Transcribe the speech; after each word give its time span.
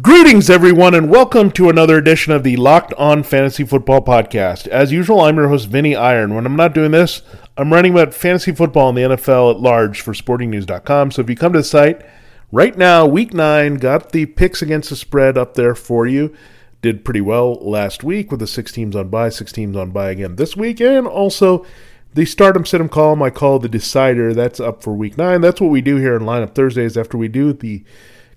Greetings, 0.00 0.48
everyone, 0.48 0.94
and 0.94 1.10
welcome 1.10 1.50
to 1.50 1.68
another 1.68 1.98
edition 1.98 2.32
of 2.32 2.44
the 2.44 2.56
Locked 2.56 2.94
On 2.94 3.22
Fantasy 3.22 3.62
Football 3.62 4.00
Podcast. 4.00 4.66
As 4.68 4.90
usual, 4.90 5.20
I'm 5.20 5.36
your 5.36 5.48
host, 5.48 5.68
Vinny 5.68 5.94
Iyer. 5.94 6.26
When 6.28 6.46
I'm 6.46 6.56
not 6.56 6.72
doing 6.72 6.92
this, 6.92 7.20
I'm 7.58 7.70
writing 7.70 7.92
about 7.92 8.14
fantasy 8.14 8.52
football 8.52 8.88
and 8.88 8.96
the 8.96 9.02
NFL 9.02 9.54
at 9.54 9.60
large 9.60 10.00
for 10.00 10.14
SportingNews.com. 10.14 11.10
So 11.10 11.20
if 11.20 11.28
you 11.28 11.36
come 11.36 11.52
to 11.52 11.58
the 11.58 11.62
site 11.62 12.00
right 12.50 12.74
now, 12.74 13.04
Week 13.04 13.34
9, 13.34 13.74
got 13.74 14.12
the 14.12 14.24
picks 14.24 14.62
against 14.62 14.88
the 14.88 14.96
spread 14.96 15.36
up 15.36 15.56
there 15.56 15.74
for 15.74 16.06
you. 16.06 16.34
Did 16.80 17.04
pretty 17.04 17.20
well 17.20 17.56
last 17.56 18.02
week 18.02 18.30
with 18.30 18.40
the 18.40 18.46
six 18.46 18.72
teams 18.72 18.96
on 18.96 19.10
bye, 19.10 19.28
six 19.28 19.52
teams 19.52 19.76
on 19.76 19.90
bye 19.90 20.08
again 20.08 20.36
this 20.36 20.56
week, 20.56 20.80
and 20.80 21.06
also 21.06 21.66
the 22.14 22.24
Stardom 22.24 22.64
Situm 22.64 22.90
column 22.90 23.22
I 23.22 23.28
call 23.28 23.58
the 23.58 23.68
Decider. 23.68 24.32
That's 24.32 24.58
up 24.58 24.82
for 24.82 24.94
Week 24.94 25.18
9. 25.18 25.42
That's 25.42 25.60
what 25.60 25.70
we 25.70 25.82
do 25.82 25.96
here 25.96 26.16
in 26.16 26.22
Lineup 26.22 26.54
Thursdays 26.54 26.96
after 26.96 27.18
we 27.18 27.28
do 27.28 27.52
the 27.52 27.84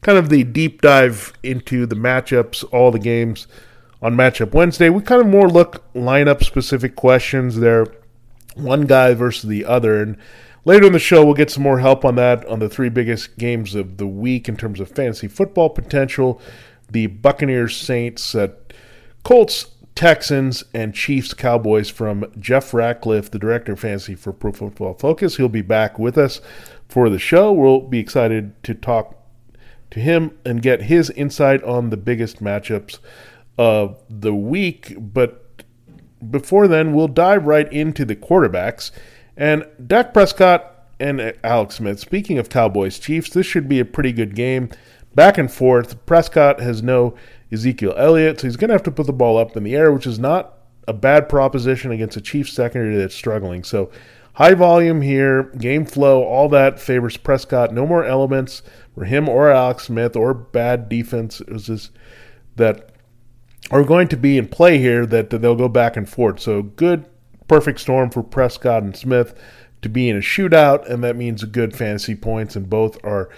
kind 0.05 0.19
of 0.19 0.29
the 0.29 0.43
deep 0.43 0.83
dive 0.83 1.33
into 1.41 1.87
the 1.87 1.95
matchups, 1.95 2.63
all 2.71 2.91
the 2.91 2.99
games 2.99 3.47
on 4.03 4.15
Matchup 4.15 4.53
Wednesday. 4.53 4.87
We 4.87 5.01
kind 5.01 5.19
of 5.19 5.25
more 5.25 5.49
look 5.49 5.91
lineup 5.95 6.43
specific 6.43 6.95
questions 6.95 7.59
there, 7.59 7.87
one 8.53 8.85
guy 8.85 9.15
versus 9.15 9.49
the 9.49 9.65
other. 9.65 9.99
And 9.99 10.15
later 10.63 10.85
in 10.85 10.93
the 10.93 10.99
show, 10.99 11.25
we'll 11.25 11.33
get 11.33 11.49
some 11.49 11.63
more 11.63 11.79
help 11.79 12.05
on 12.05 12.13
that 12.17 12.45
on 12.45 12.59
the 12.59 12.69
three 12.69 12.89
biggest 12.89 13.39
games 13.39 13.73
of 13.73 13.97
the 13.97 14.05
week 14.05 14.47
in 14.47 14.55
terms 14.55 14.79
of 14.79 14.91
fantasy 14.91 15.27
football 15.27 15.71
potential 15.71 16.39
the 16.91 17.07
Buccaneers, 17.07 17.75
Saints, 17.75 18.35
uh, 18.35 18.49
Colts, 19.23 19.71
Texans, 19.95 20.63
and 20.71 20.93
Chiefs, 20.93 21.33
Cowboys 21.33 21.89
from 21.89 22.31
Jeff 22.39 22.75
Ratcliffe, 22.75 23.31
the 23.31 23.39
director 23.39 23.73
of 23.73 23.79
fantasy 23.79 24.13
for 24.13 24.31
Pro 24.31 24.51
Football 24.51 24.93
Focus. 24.93 25.37
He'll 25.37 25.49
be 25.49 25.63
back 25.63 25.97
with 25.97 26.15
us 26.15 26.41
for 26.87 27.09
the 27.09 27.17
show. 27.17 27.51
We'll 27.51 27.81
be 27.81 27.97
excited 27.97 28.61
to 28.65 28.75
talk 28.75 29.14
to 29.95 30.01
him 30.01 30.37
and 30.45 30.61
get 30.61 30.83
his 30.83 31.09
insight 31.11 31.63
on 31.63 31.89
the 31.89 31.97
biggest 31.97 32.43
matchups 32.43 32.99
of 33.57 34.01
the 34.09 34.35
week. 34.35 34.93
But 34.99 35.63
before 36.29 36.67
then, 36.67 36.93
we'll 36.93 37.07
dive 37.07 37.45
right 37.45 37.71
into 37.71 38.05
the 38.05 38.15
quarterbacks. 38.15 38.91
And 39.35 39.65
Dak 39.85 40.13
Prescott 40.13 40.89
and 40.99 41.33
Alex 41.43 41.75
Smith, 41.75 41.99
speaking 41.99 42.37
of 42.37 42.49
Cowboys 42.49 42.99
Chiefs, 42.99 43.31
this 43.31 43.45
should 43.45 43.67
be 43.67 43.79
a 43.79 43.85
pretty 43.85 44.11
good 44.11 44.35
game. 44.35 44.69
Back 45.15 45.37
and 45.37 45.51
forth. 45.51 46.05
Prescott 46.05 46.59
has 46.59 46.83
no 46.83 47.15
Ezekiel 47.51 47.93
Elliott, 47.95 48.41
so 48.41 48.47
he's 48.47 48.57
going 48.57 48.67
to 48.67 48.75
have 48.75 48.83
to 48.83 48.91
put 48.91 49.07
the 49.07 49.13
ball 49.13 49.37
up 49.37 49.55
in 49.55 49.63
the 49.63 49.75
air, 49.75 49.93
which 49.93 50.05
is 50.05 50.19
not 50.19 50.57
a 50.89 50.93
bad 50.93 51.29
proposition 51.29 51.91
against 51.91 52.17
a 52.17 52.21
Chiefs 52.21 52.51
secondary 52.51 52.97
that's 52.97 53.15
struggling. 53.15 53.63
So 53.63 53.89
high 54.35 54.53
volume 54.53 55.01
here, 55.01 55.43
game 55.57 55.85
flow, 55.85 56.23
all 56.23 56.49
that 56.49 56.79
favors 56.79 57.17
Prescott. 57.17 57.73
No 57.73 57.85
more 57.85 58.05
elements 58.05 58.61
for 58.93 59.05
him 59.05 59.27
or 59.27 59.49
Alex 59.49 59.85
Smith 59.85 60.15
or 60.15 60.33
bad 60.33 60.87
defense 60.87 61.41
It 61.41 61.49
was 61.49 61.65
just 61.65 61.91
that 62.55 62.91
are 63.71 63.83
going 63.83 64.07
to 64.09 64.17
be 64.17 64.37
in 64.37 64.47
play 64.47 64.77
here 64.77 65.05
that, 65.05 65.29
that 65.31 65.41
they'll 65.41 65.55
go 65.55 65.67
back 65.67 65.97
and 65.97 66.07
forth. 66.07 66.39
So 66.39 66.61
good, 66.61 67.05
perfect 67.47 67.79
storm 67.79 68.09
for 68.09 68.23
Prescott 68.23 68.83
and 68.83 68.95
Smith 68.95 69.33
to 69.81 69.89
be 69.89 70.09
in 70.09 70.17
a 70.17 70.21
shootout, 70.21 70.89
and 70.89 71.03
that 71.03 71.15
means 71.15 71.43
good 71.43 71.75
fantasy 71.75 72.15
points, 72.15 72.55
and 72.55 72.69
both 72.69 73.03
are 73.03 73.29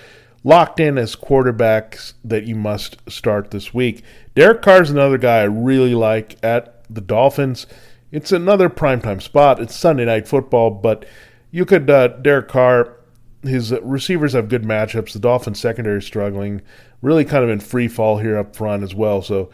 locked 0.44 0.80
in 0.80 0.98
as 0.98 1.16
quarterbacks 1.16 2.14
that 2.24 2.46
you 2.46 2.56
must 2.56 2.98
start 3.10 3.52
this 3.52 3.74
week. 3.74 4.04
Derek 4.36 4.62
Carr 4.62 4.82
is 4.82 4.90
another 4.90 5.18
guy 5.18 5.40
I 5.40 5.44
really 5.44 5.96
like 5.96 6.38
at 6.44 6.84
the 6.90 7.02
Dolphins. 7.02 7.68
It's 8.12 8.32
another 8.32 8.70
primetime 8.70 9.22
spot. 9.22 9.60
It's 9.60 9.76
Sunday 9.76 10.06
night 10.06 10.28
football, 10.28 10.70
but 10.72 11.06
you 11.52 11.66
could 11.66 11.90
uh, 11.90 12.08
Derek 12.08 12.48
Carr 12.48 12.98
his 13.44 13.72
receivers 13.82 14.34
have 14.34 14.50
good 14.50 14.64
matchups. 14.64 15.14
The 15.14 15.20
Dolphins 15.20 15.60
secondary 15.60 16.00
is 16.00 16.06
struggling, 16.06 16.62
really 17.02 17.26
kind 17.26 17.44
of 17.44 17.50
in 17.50 17.60
free 17.60 17.88
fall 17.88 18.18
here 18.18 18.38
up 18.38 18.56
front 18.56 18.84
as 18.84 18.96
well. 18.96 19.22
So 19.22 19.50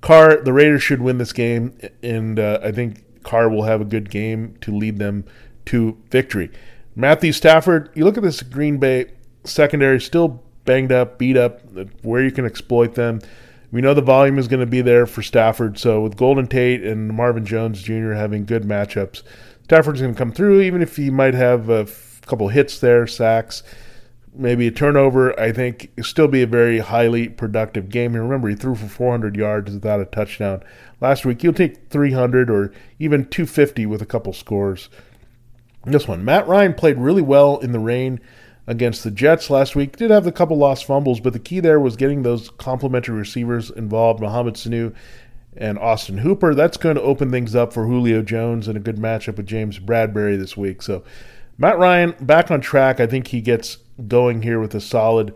Carr, 0.00 0.42
the 0.42 0.52
Raiders 0.52 0.82
should 0.82 1.02
win 1.02 1.18
this 1.18 1.32
game, 1.32 1.76
and 2.02 2.38
uh, 2.38 2.60
I 2.62 2.72
think 2.72 3.04
Carr 3.22 3.48
will 3.48 3.64
have 3.64 3.80
a 3.80 3.84
good 3.84 4.10
game 4.10 4.56
to 4.62 4.76
lead 4.76 4.98
them 4.98 5.24
to 5.66 5.96
victory. 6.10 6.50
Matthew 6.94 7.32
Stafford, 7.32 7.90
you 7.94 8.04
look 8.04 8.16
at 8.16 8.22
this 8.22 8.42
Green 8.42 8.78
Bay 8.78 9.12
secondary, 9.44 10.00
still 10.00 10.42
banged 10.64 10.92
up, 10.92 11.18
beat 11.18 11.36
up, 11.36 11.60
where 12.02 12.22
you 12.22 12.30
can 12.30 12.44
exploit 12.44 12.94
them. 12.94 13.20
We 13.72 13.80
know 13.80 13.94
the 13.94 14.02
volume 14.02 14.38
is 14.38 14.48
going 14.48 14.60
to 14.60 14.66
be 14.66 14.82
there 14.82 15.06
for 15.06 15.22
Stafford. 15.22 15.78
So 15.78 16.02
with 16.02 16.16
Golden 16.16 16.46
Tate 16.46 16.84
and 16.84 17.08
Marvin 17.08 17.46
Jones 17.46 17.82
Jr. 17.82 18.12
having 18.12 18.44
good 18.44 18.64
matchups, 18.64 19.22
Stafford's 19.64 20.02
going 20.02 20.12
to 20.12 20.18
come 20.18 20.32
through, 20.32 20.60
even 20.60 20.82
if 20.82 20.96
he 20.96 21.10
might 21.10 21.34
have 21.34 21.70
a 21.70 21.88
couple 22.26 22.48
hits 22.48 22.78
there, 22.78 23.06
sacks, 23.06 23.62
maybe 24.34 24.66
a 24.66 24.70
turnover. 24.70 25.38
I 25.40 25.52
think 25.52 25.90
still 26.02 26.28
be 26.28 26.42
a 26.42 26.46
very 26.46 26.80
highly 26.80 27.30
productive 27.30 27.88
game. 27.88 28.14
Remember, 28.14 28.48
he 28.48 28.54
threw 28.54 28.74
for 28.74 28.88
400 28.88 29.36
yards 29.36 29.72
without 29.72 30.00
a 30.00 30.04
touchdown 30.04 30.62
last 31.00 31.24
week. 31.24 31.40
He'll 31.40 31.54
take 31.54 31.88
300 31.88 32.50
or 32.50 32.72
even 32.98 33.26
250 33.26 33.86
with 33.86 34.02
a 34.02 34.06
couple 34.06 34.34
scores. 34.34 34.90
This 35.84 36.06
one, 36.06 36.24
Matt 36.24 36.46
Ryan 36.46 36.74
played 36.74 36.98
really 36.98 37.22
well 37.22 37.58
in 37.58 37.72
the 37.72 37.80
rain 37.80 38.20
against 38.66 39.04
the 39.04 39.10
Jets 39.10 39.50
last 39.50 39.74
week. 39.74 39.96
Did 39.96 40.10
have 40.10 40.26
a 40.26 40.32
couple 40.32 40.56
lost 40.56 40.84
fumbles, 40.84 41.20
but 41.20 41.32
the 41.32 41.38
key 41.38 41.60
there 41.60 41.80
was 41.80 41.96
getting 41.96 42.22
those 42.22 42.50
complementary 42.50 43.16
receivers 43.16 43.70
involved, 43.70 44.20
Mohamed 44.20 44.54
Sanu 44.54 44.94
and 45.56 45.78
Austin 45.78 46.18
Hooper. 46.18 46.54
That's 46.54 46.76
going 46.76 46.96
to 46.96 47.02
open 47.02 47.30
things 47.30 47.54
up 47.54 47.72
for 47.72 47.86
Julio 47.86 48.22
Jones 48.22 48.68
and 48.68 48.76
a 48.76 48.80
good 48.80 48.96
matchup 48.96 49.36
with 49.36 49.46
James 49.46 49.78
Bradberry 49.78 50.38
this 50.38 50.56
week. 50.56 50.82
So 50.82 51.04
Matt 51.58 51.78
Ryan 51.78 52.14
back 52.20 52.50
on 52.50 52.60
track. 52.60 53.00
I 53.00 53.06
think 53.06 53.28
he 53.28 53.40
gets 53.40 53.78
going 54.08 54.42
here 54.42 54.58
with 54.58 54.74
a 54.74 54.80
solid 54.80 55.34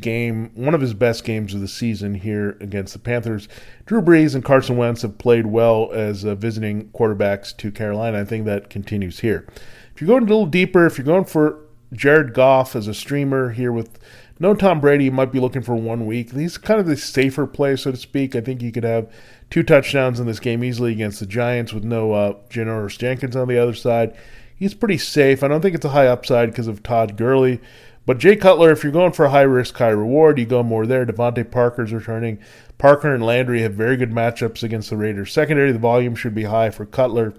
game, 0.00 0.50
one 0.54 0.74
of 0.74 0.80
his 0.80 0.94
best 0.94 1.24
games 1.24 1.54
of 1.54 1.60
the 1.60 1.68
season 1.68 2.14
here 2.14 2.56
against 2.60 2.92
the 2.92 2.98
Panthers. 2.98 3.48
Drew 3.86 4.00
Brees 4.00 4.34
and 4.34 4.44
Carson 4.44 4.76
Wentz 4.76 5.02
have 5.02 5.18
played 5.18 5.46
well 5.46 5.90
as 5.92 6.24
uh, 6.24 6.34
visiting 6.34 6.88
quarterbacks 6.90 7.56
to 7.58 7.70
Carolina. 7.70 8.20
I 8.20 8.24
think 8.24 8.46
that 8.46 8.70
continues 8.70 9.20
here. 9.20 9.46
If 9.94 10.00
you're 10.00 10.08
going 10.08 10.22
a 10.24 10.26
little 10.26 10.46
deeper, 10.46 10.86
if 10.86 10.98
you're 10.98 11.04
going 11.04 11.26
for 11.26 11.63
Jared 11.94 12.34
Goff 12.34 12.76
as 12.76 12.88
a 12.88 12.94
streamer 12.94 13.50
here 13.50 13.72
with 13.72 13.98
no 14.40 14.52
Tom 14.52 14.80
Brady, 14.80 15.10
might 15.10 15.32
be 15.32 15.40
looking 15.40 15.62
for 15.62 15.76
one 15.76 16.06
week. 16.06 16.32
He's 16.32 16.58
kind 16.58 16.80
of 16.80 16.86
the 16.86 16.96
safer 16.96 17.46
play, 17.46 17.76
so 17.76 17.92
to 17.92 17.96
speak. 17.96 18.34
I 18.34 18.40
think 18.40 18.62
you 18.62 18.72
could 18.72 18.84
have 18.84 19.10
two 19.48 19.62
touchdowns 19.62 20.18
in 20.18 20.26
this 20.26 20.40
game 20.40 20.64
easily 20.64 20.92
against 20.92 21.20
the 21.20 21.26
Giants 21.26 21.72
with 21.72 21.84
no 21.84 22.12
uh, 22.12 22.34
Janoris 22.50 22.98
Jenkins 22.98 23.36
on 23.36 23.48
the 23.48 23.58
other 23.58 23.74
side 23.74 24.16
he's 24.56 24.74
pretty 24.74 24.98
safe. 24.98 25.42
I 25.42 25.48
don't 25.48 25.60
think 25.60 25.74
it's 25.74 25.84
a 25.84 25.90
high 25.90 26.06
upside 26.06 26.50
because 26.50 26.66
of 26.66 26.82
Todd 26.82 27.16
Gurley. 27.16 27.60
But 28.06 28.18
Jay 28.18 28.36
Cutler, 28.36 28.70
if 28.70 28.82
you're 28.82 28.92
going 28.92 29.12
for 29.12 29.24
a 29.24 29.30
high 29.30 29.42
risk, 29.42 29.76
high 29.76 29.88
reward, 29.88 30.38
you 30.38 30.44
go 30.44 30.62
more 30.62 30.86
there. 30.86 31.06
DeVante 31.06 31.50
Parker's 31.50 31.92
returning. 31.92 32.38
Parker 32.76 33.14
and 33.14 33.24
Landry 33.24 33.62
have 33.62 33.72
very 33.72 33.96
good 33.96 34.10
matchups 34.10 34.62
against 34.62 34.90
the 34.90 34.96
Raiders. 34.96 35.32
Secondary, 35.32 35.72
the 35.72 35.78
volume 35.78 36.14
should 36.14 36.34
be 36.34 36.44
high 36.44 36.70
for 36.70 36.84
Cutler 36.84 37.34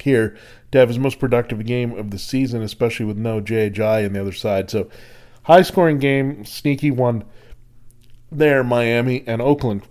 here 0.00 0.36
to 0.72 0.78
have 0.78 0.88
his 0.88 0.98
most 0.98 1.18
productive 1.18 1.64
game 1.64 1.96
of 1.96 2.10
the 2.10 2.18
season, 2.18 2.62
especially 2.62 3.06
with 3.06 3.16
no 3.16 3.40
Ajayi 3.40 4.06
on 4.06 4.12
the 4.12 4.20
other 4.20 4.32
side. 4.32 4.70
So, 4.70 4.88
high 5.44 5.62
scoring 5.62 5.98
game, 5.98 6.44
sneaky 6.44 6.90
one 6.90 7.24
there, 8.30 8.64
Miami 8.64 9.24
and 9.26 9.40
Oakland. 9.40 9.82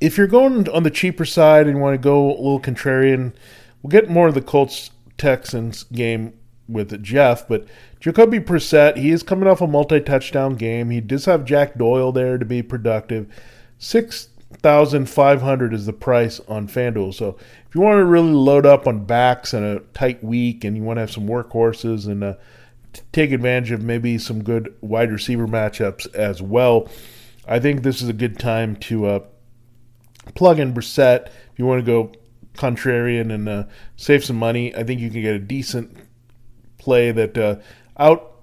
If 0.00 0.16
you're 0.16 0.28
going 0.28 0.68
on 0.68 0.84
the 0.84 0.90
cheaper 0.90 1.24
side 1.24 1.66
and 1.66 1.76
you 1.76 1.82
want 1.82 1.94
to 1.94 1.98
go 1.98 2.26
a 2.26 2.36
little 2.36 2.60
contrarian, 2.60 3.32
we'll 3.82 3.90
get 3.90 4.08
more 4.08 4.28
of 4.28 4.34
the 4.34 4.42
Colts 4.42 4.90
Texans 5.16 5.82
game 5.84 6.34
with 6.68 7.02
Jeff, 7.02 7.48
but 7.48 7.66
Jacoby 7.98 8.38
Brissett, 8.38 8.96
he 8.96 9.10
is 9.10 9.22
coming 9.22 9.48
off 9.48 9.60
a 9.60 9.66
multi-touchdown 9.66 10.54
game. 10.54 10.90
He 10.90 11.00
does 11.00 11.24
have 11.24 11.44
Jack 11.44 11.76
Doyle 11.76 12.12
there 12.12 12.38
to 12.38 12.44
be 12.44 12.62
productive. 12.62 13.26
Six 13.78 14.27
thousand 14.62 15.08
five 15.08 15.42
hundred 15.42 15.72
is 15.74 15.86
the 15.86 15.92
price 15.92 16.40
on 16.48 16.68
FanDuel. 16.68 17.14
So 17.14 17.36
if 17.66 17.74
you 17.74 17.80
want 17.80 17.98
to 17.98 18.04
really 18.04 18.32
load 18.32 18.66
up 18.66 18.86
on 18.86 19.04
backs 19.04 19.54
in 19.54 19.62
a 19.64 19.80
tight 19.94 20.22
week, 20.22 20.64
and 20.64 20.76
you 20.76 20.82
want 20.82 20.96
to 20.96 21.02
have 21.02 21.12
some 21.12 21.28
workhorses 21.28 22.06
and 22.06 22.24
uh, 22.24 22.34
t- 22.92 23.02
take 23.12 23.32
advantage 23.32 23.70
of 23.70 23.82
maybe 23.82 24.18
some 24.18 24.42
good 24.42 24.74
wide 24.80 25.12
receiver 25.12 25.46
matchups 25.46 26.12
as 26.14 26.42
well, 26.42 26.88
I 27.46 27.58
think 27.58 27.82
this 27.82 28.02
is 28.02 28.08
a 28.08 28.14
good 28.14 28.38
time 28.38 28.76
to 28.76 29.06
uh, 29.06 29.20
plug 30.34 30.58
in 30.58 30.74
Brissett. 30.74 31.26
If 31.26 31.58
you 31.58 31.66
want 31.66 31.84
to 31.84 31.86
go 31.86 32.12
contrarian 32.58 33.32
and 33.32 33.48
uh, 33.48 33.64
save 33.96 34.24
some 34.24 34.36
money. 34.36 34.74
I 34.74 34.82
think 34.82 35.00
you 35.00 35.10
can 35.10 35.22
get 35.22 35.34
a 35.34 35.38
decent 35.38 35.96
play 36.76 37.12
that 37.12 37.38
uh, 37.38 37.56
out 37.96 38.34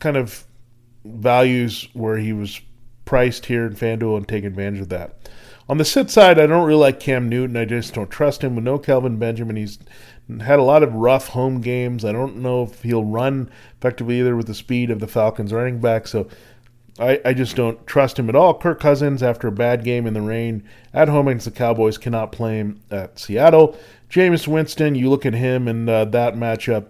kind 0.00 0.16
of 0.16 0.44
values 1.04 1.88
where 1.92 2.16
he 2.16 2.32
was 2.32 2.60
priced 3.04 3.46
here 3.46 3.66
in 3.66 3.74
FanDuel 3.74 4.16
and 4.16 4.26
take 4.26 4.44
advantage 4.44 4.80
of 4.80 4.88
that. 4.88 5.28
On 5.66 5.78
the 5.78 5.84
sit 5.84 6.10
side, 6.10 6.38
I 6.38 6.46
don't 6.46 6.66
really 6.66 6.80
like 6.80 7.00
Cam 7.00 7.28
Newton. 7.28 7.56
I 7.56 7.64
just 7.64 7.94
don't 7.94 8.10
trust 8.10 8.44
him. 8.44 8.54
With 8.54 8.64
no 8.64 8.78
Kelvin 8.78 9.16
Benjamin, 9.16 9.56
he's 9.56 9.78
had 10.40 10.58
a 10.58 10.62
lot 10.62 10.82
of 10.82 10.94
rough 10.94 11.28
home 11.28 11.62
games. 11.62 12.04
I 12.04 12.12
don't 12.12 12.36
know 12.36 12.64
if 12.64 12.82
he'll 12.82 13.04
run 13.04 13.50
effectively 13.78 14.20
either 14.20 14.36
with 14.36 14.46
the 14.46 14.54
speed 14.54 14.90
of 14.90 15.00
the 15.00 15.06
Falcons 15.06 15.54
running 15.54 15.80
back. 15.80 16.06
So 16.06 16.28
I, 16.98 17.18
I 17.24 17.32
just 17.32 17.56
don't 17.56 17.86
trust 17.86 18.18
him 18.18 18.28
at 18.28 18.36
all. 18.36 18.58
Kirk 18.58 18.78
Cousins, 18.78 19.22
after 19.22 19.48
a 19.48 19.52
bad 19.52 19.84
game 19.84 20.06
in 20.06 20.12
the 20.12 20.20
rain 20.20 20.68
at 20.92 21.08
home 21.08 21.28
against 21.28 21.46
the 21.46 21.50
Cowboys, 21.50 21.96
cannot 21.96 22.30
play 22.30 22.58
him 22.58 22.82
at 22.90 23.18
Seattle. 23.18 23.76
Jameis 24.10 24.46
Winston, 24.46 24.94
you 24.94 25.08
look 25.08 25.24
at 25.24 25.32
him 25.32 25.66
and 25.66 25.88
uh, 25.88 26.04
that 26.04 26.34
matchup, 26.34 26.88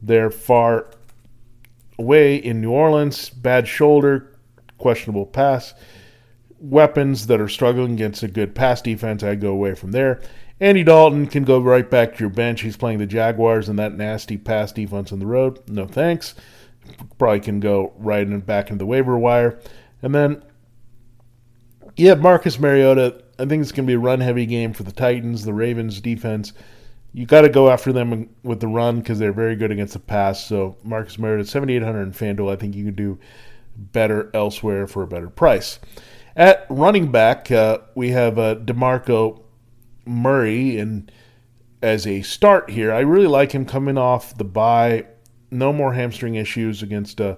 they're 0.00 0.30
far 0.30 0.86
away 1.98 2.36
in 2.36 2.62
New 2.62 2.70
Orleans. 2.70 3.28
Bad 3.28 3.68
shoulder, 3.68 4.32
questionable 4.78 5.26
pass 5.26 5.74
weapons 6.58 7.26
that 7.26 7.40
are 7.40 7.48
struggling 7.48 7.92
against 7.92 8.22
a 8.22 8.28
good 8.28 8.54
pass 8.54 8.80
defense, 8.82 9.22
I'd 9.22 9.40
go 9.40 9.52
away 9.52 9.74
from 9.74 9.92
there. 9.92 10.20
Andy 10.58 10.82
Dalton 10.82 11.26
can 11.26 11.44
go 11.44 11.58
right 11.60 11.88
back 11.88 12.14
to 12.14 12.20
your 12.20 12.30
bench. 12.30 12.62
He's 12.62 12.76
playing 12.76 12.98
the 12.98 13.06
Jaguars 13.06 13.68
and 13.68 13.78
that 13.78 13.94
nasty 13.94 14.38
pass 14.38 14.72
defense 14.72 15.12
on 15.12 15.18
the 15.18 15.26
road. 15.26 15.60
No 15.68 15.86
thanks. 15.86 16.34
Probably 17.18 17.40
can 17.40 17.60
go 17.60 17.92
right 17.98 18.26
and 18.26 18.44
back 18.44 18.70
into 18.70 18.78
the 18.78 18.86
waiver 18.86 19.18
wire. 19.18 19.60
And 20.02 20.14
then 20.14 20.42
you 21.96 22.08
have 22.08 22.20
Marcus 22.20 22.58
Mariota. 22.58 23.22
I 23.38 23.44
think 23.44 23.60
it's 23.62 23.72
going 23.72 23.86
to 23.86 23.90
be 23.90 23.94
a 23.94 23.98
run 23.98 24.20
heavy 24.20 24.46
game 24.46 24.72
for 24.72 24.82
the 24.82 24.92
Titans, 24.92 25.44
the 25.44 25.52
Ravens 25.52 26.00
defense. 26.00 26.54
You 27.12 27.26
got 27.26 27.42
to 27.42 27.48
go 27.50 27.70
after 27.70 27.92
them 27.92 28.30
with 28.42 28.60
the 28.60 28.68
run 28.68 29.00
because 29.00 29.18
they're 29.18 29.32
very 29.32 29.56
good 29.56 29.70
against 29.70 29.92
the 29.92 29.98
pass. 29.98 30.46
So 30.46 30.76
Marcus 30.82 31.18
Mariota, 31.18 31.44
7,800 31.44 32.02
in 32.02 32.12
FanDuel. 32.12 32.52
I 32.52 32.56
think 32.56 32.74
you 32.74 32.84
can 32.84 32.94
do 32.94 33.18
better 33.76 34.30
elsewhere 34.32 34.86
for 34.86 35.02
a 35.02 35.06
better 35.06 35.28
price. 35.28 35.78
At 36.36 36.66
running 36.68 37.10
back, 37.10 37.50
uh, 37.50 37.78
we 37.94 38.10
have 38.10 38.38
uh, 38.38 38.56
DeMarco 38.56 39.40
Murray, 40.04 40.78
and 40.78 41.10
as 41.80 42.06
a 42.06 42.20
start 42.20 42.68
here, 42.68 42.92
I 42.92 43.00
really 43.00 43.26
like 43.26 43.52
him 43.52 43.64
coming 43.64 43.96
off 43.96 44.36
the 44.36 44.44
bye. 44.44 45.06
No 45.50 45.72
more 45.72 45.94
hamstring 45.94 46.34
issues 46.34 46.82
against 46.82 47.22
uh, 47.22 47.36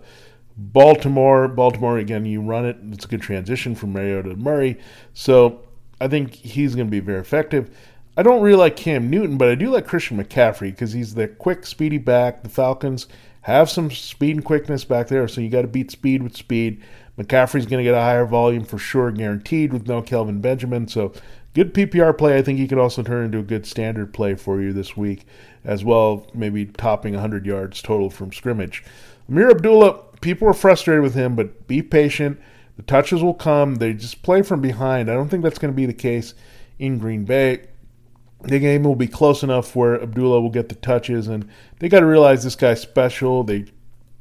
Baltimore. 0.56 1.46
Baltimore, 1.46 1.98
again, 1.98 2.24
you 2.24 2.40
run 2.40 2.66
it. 2.66 2.76
It's 2.90 3.04
a 3.04 3.08
good 3.08 3.22
transition 3.22 3.76
from 3.76 3.92
Mariota 3.92 4.30
to 4.30 4.36
Murray. 4.36 4.80
So 5.14 5.60
I 6.00 6.08
think 6.08 6.34
he's 6.34 6.74
going 6.74 6.88
to 6.88 6.90
be 6.90 6.98
very 6.98 7.20
effective. 7.20 7.70
I 8.16 8.24
don't 8.24 8.42
really 8.42 8.58
like 8.58 8.74
Cam 8.74 9.08
Newton, 9.08 9.38
but 9.38 9.48
I 9.48 9.54
do 9.54 9.70
like 9.70 9.86
Christian 9.86 10.20
McCaffrey 10.20 10.72
because 10.72 10.92
he's 10.92 11.14
the 11.14 11.28
quick, 11.28 11.66
speedy 11.66 11.98
back. 11.98 12.42
The 12.42 12.48
Falcons 12.48 13.06
have 13.42 13.70
some 13.70 13.92
speed 13.92 14.34
and 14.34 14.44
quickness 14.44 14.84
back 14.84 15.06
there, 15.06 15.28
so 15.28 15.40
you 15.40 15.48
got 15.48 15.62
to 15.62 15.68
beat 15.68 15.92
speed 15.92 16.24
with 16.24 16.36
speed. 16.36 16.82
McCaffrey's 17.18 17.66
going 17.66 17.78
to 17.78 17.90
get 17.90 17.94
a 17.94 18.00
higher 18.00 18.24
volume 18.24 18.64
for 18.64 18.78
sure, 18.78 19.10
guaranteed, 19.10 19.72
with 19.72 19.88
no 19.88 20.00
Kelvin 20.00 20.40
Benjamin. 20.40 20.86
So, 20.86 21.12
good 21.52 21.74
PPR 21.74 22.16
play. 22.16 22.38
I 22.38 22.42
think 22.42 22.58
he 22.58 22.68
could 22.68 22.78
also 22.78 23.02
turn 23.02 23.24
into 23.24 23.38
a 23.38 23.42
good 23.42 23.66
standard 23.66 24.14
play 24.14 24.36
for 24.36 24.60
you 24.60 24.72
this 24.72 24.96
week, 24.96 25.26
as 25.64 25.84
well, 25.84 26.28
maybe 26.32 26.66
topping 26.66 27.14
100 27.14 27.44
yards 27.44 27.82
total 27.82 28.08
from 28.08 28.32
scrimmage. 28.32 28.84
Ameer 29.28 29.50
Abdullah, 29.50 30.00
people 30.20 30.48
are 30.48 30.54
frustrated 30.54 31.02
with 31.02 31.14
him, 31.14 31.34
but 31.34 31.66
be 31.66 31.82
patient. 31.82 32.40
The 32.76 32.82
touches 32.84 33.22
will 33.22 33.34
come. 33.34 33.74
They 33.74 33.92
just 33.92 34.22
play 34.22 34.42
from 34.42 34.60
behind. 34.60 35.10
I 35.10 35.14
don't 35.14 35.28
think 35.28 35.42
that's 35.42 35.58
going 35.58 35.72
to 35.72 35.76
be 35.76 35.86
the 35.86 35.92
case 35.92 36.34
in 36.78 36.98
Green 36.98 37.24
Bay. 37.24 37.66
The 38.42 38.60
game 38.60 38.84
will 38.84 38.94
be 38.94 39.08
close 39.08 39.42
enough 39.42 39.74
where 39.74 40.00
Abdullah 40.00 40.40
will 40.40 40.50
get 40.50 40.68
the 40.68 40.76
touches, 40.76 41.26
and 41.26 41.48
they 41.80 41.88
got 41.88 42.00
to 42.00 42.06
realize 42.06 42.44
this 42.44 42.54
guy's 42.54 42.80
special. 42.80 43.42
They 43.42 43.66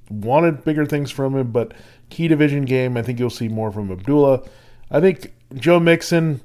wanted 0.09 0.63
bigger 0.63 0.87
things 0.87 1.11
from 1.11 1.35
him, 1.35 1.51
but 1.51 1.73
key 2.09 2.27
division 2.27 2.65
game, 2.65 2.97
I 2.97 3.01
think 3.01 3.19
you'll 3.19 3.29
see 3.29 3.47
more 3.47 3.71
from 3.71 3.91
Abdullah. 3.91 4.43
I 4.89 4.99
think 4.99 5.33
Joe 5.55 5.79
Mixon, 5.79 6.41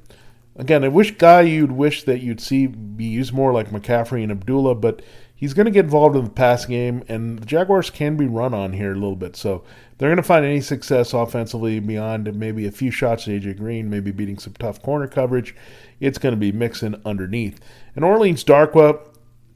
again, 0.56 0.84
I 0.84 0.88
wish 0.88 1.12
guy 1.12 1.42
you'd 1.42 1.72
wish 1.72 2.04
that 2.04 2.20
you'd 2.20 2.40
see 2.40 2.66
be 2.66 3.04
used 3.04 3.32
more 3.32 3.52
like 3.52 3.70
McCaffrey 3.70 4.22
and 4.22 4.32
Abdullah, 4.32 4.74
but 4.74 5.02
he's 5.34 5.54
going 5.54 5.66
to 5.66 5.72
get 5.72 5.86
involved 5.86 6.16
in 6.16 6.24
the 6.24 6.30
pass 6.30 6.66
game, 6.66 7.02
and 7.08 7.38
the 7.38 7.46
Jaguars 7.46 7.90
can 7.90 8.16
be 8.16 8.26
run 8.26 8.54
on 8.54 8.72
here 8.72 8.92
a 8.92 8.94
little 8.94 9.16
bit. 9.16 9.34
So 9.36 9.64
they're 9.98 10.08
going 10.08 10.16
to 10.16 10.22
find 10.22 10.44
any 10.44 10.60
success 10.60 11.12
offensively 11.12 11.80
beyond 11.80 12.32
maybe 12.34 12.66
a 12.66 12.72
few 12.72 12.90
shots 12.90 13.24
to 13.24 13.40
AJ 13.40 13.58
Green, 13.58 13.90
maybe 13.90 14.10
beating 14.10 14.38
some 14.38 14.54
tough 14.54 14.82
corner 14.82 15.06
coverage. 15.06 15.54
It's 16.00 16.18
going 16.18 16.32
to 16.32 16.38
be 16.38 16.52
Mixon 16.52 17.00
underneath. 17.04 17.60
And 17.96 18.04
Orleans 18.04 18.44
Darkwa, 18.44 19.00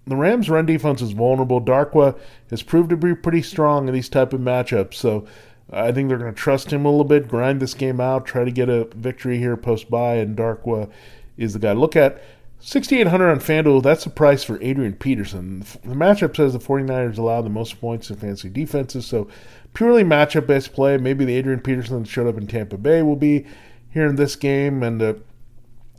the 0.07 0.17
Rams' 0.17 0.49
run 0.49 0.67
defense 0.67 1.03
is 1.03 1.13
vulnerable. 1.13 1.61
Darkwa 1.61 2.17
has 2.51 2.63
proved 2.63 2.91
to 2.91 2.97
be 2.97 3.15
pretty 3.15 3.43
strong 3.43 3.89
in 3.89 3.95
these 3.95 4.09
type 4.09 4.33
of 4.33 4.41
matchups, 4.41 4.95
so 4.95 5.27
I 5.71 5.91
think 5.93 6.09
they're 6.09 6.19
going 6.19 6.33
to 6.33 6.41
trust 6.41 6.73
him 6.73 6.85
a 6.85 6.91
little 6.91 7.05
bit, 7.05 7.29
grind 7.29 7.61
this 7.61 7.75
game 7.75 8.01
out, 8.01 8.27
try 8.27 8.45
to 8.45 8.53
get 8.53 8.69
a 8.69 8.85
victory 8.95 9.39
here 9.39 9.57
post 9.57 9.91
bye, 9.91 10.15
and 10.17 10.37
Darkwa 10.37 10.91
is 11.37 11.55
the 11.55 11.59
guy 11.59 11.75
to 11.75 11.81
look 11.81 11.97
at. 11.97 12.23
6,800 12.61 13.31
on 13.31 13.39
FanDuel, 13.39 13.83
that's 13.83 14.05
the 14.05 14.11
price 14.11 14.43
for 14.43 14.61
Adrian 14.63 14.95
Peterson. 14.95 15.61
The 15.61 15.95
matchup 15.95 16.37
says 16.37 16.53
the 16.53 16.59
49ers 16.59 17.19
allow 17.19 17.43
the 17.43 17.51
most 17.51 17.81
points 17.81 18.11
in 18.11 18.17
fantasy 18.17 18.49
defenses, 18.49 19.07
so 19.07 19.29
purely 19.75 20.05
matchup 20.05 20.47
based 20.47 20.73
play. 20.73 20.97
Maybe 20.97 21.25
the 21.25 21.37
Adrian 21.37 21.61
Peterson 21.61 22.03
that 22.03 22.09
showed 22.09 22.27
up 22.27 22.39
in 22.39 22.47
Tampa 22.47 22.79
Bay 22.79 23.03
will 23.03 23.17
be 23.17 23.47
here 23.91 24.07
in 24.07 24.17
this 24.17 24.37
game, 24.37 24.83
and 24.83 25.03
uh, 25.03 25.15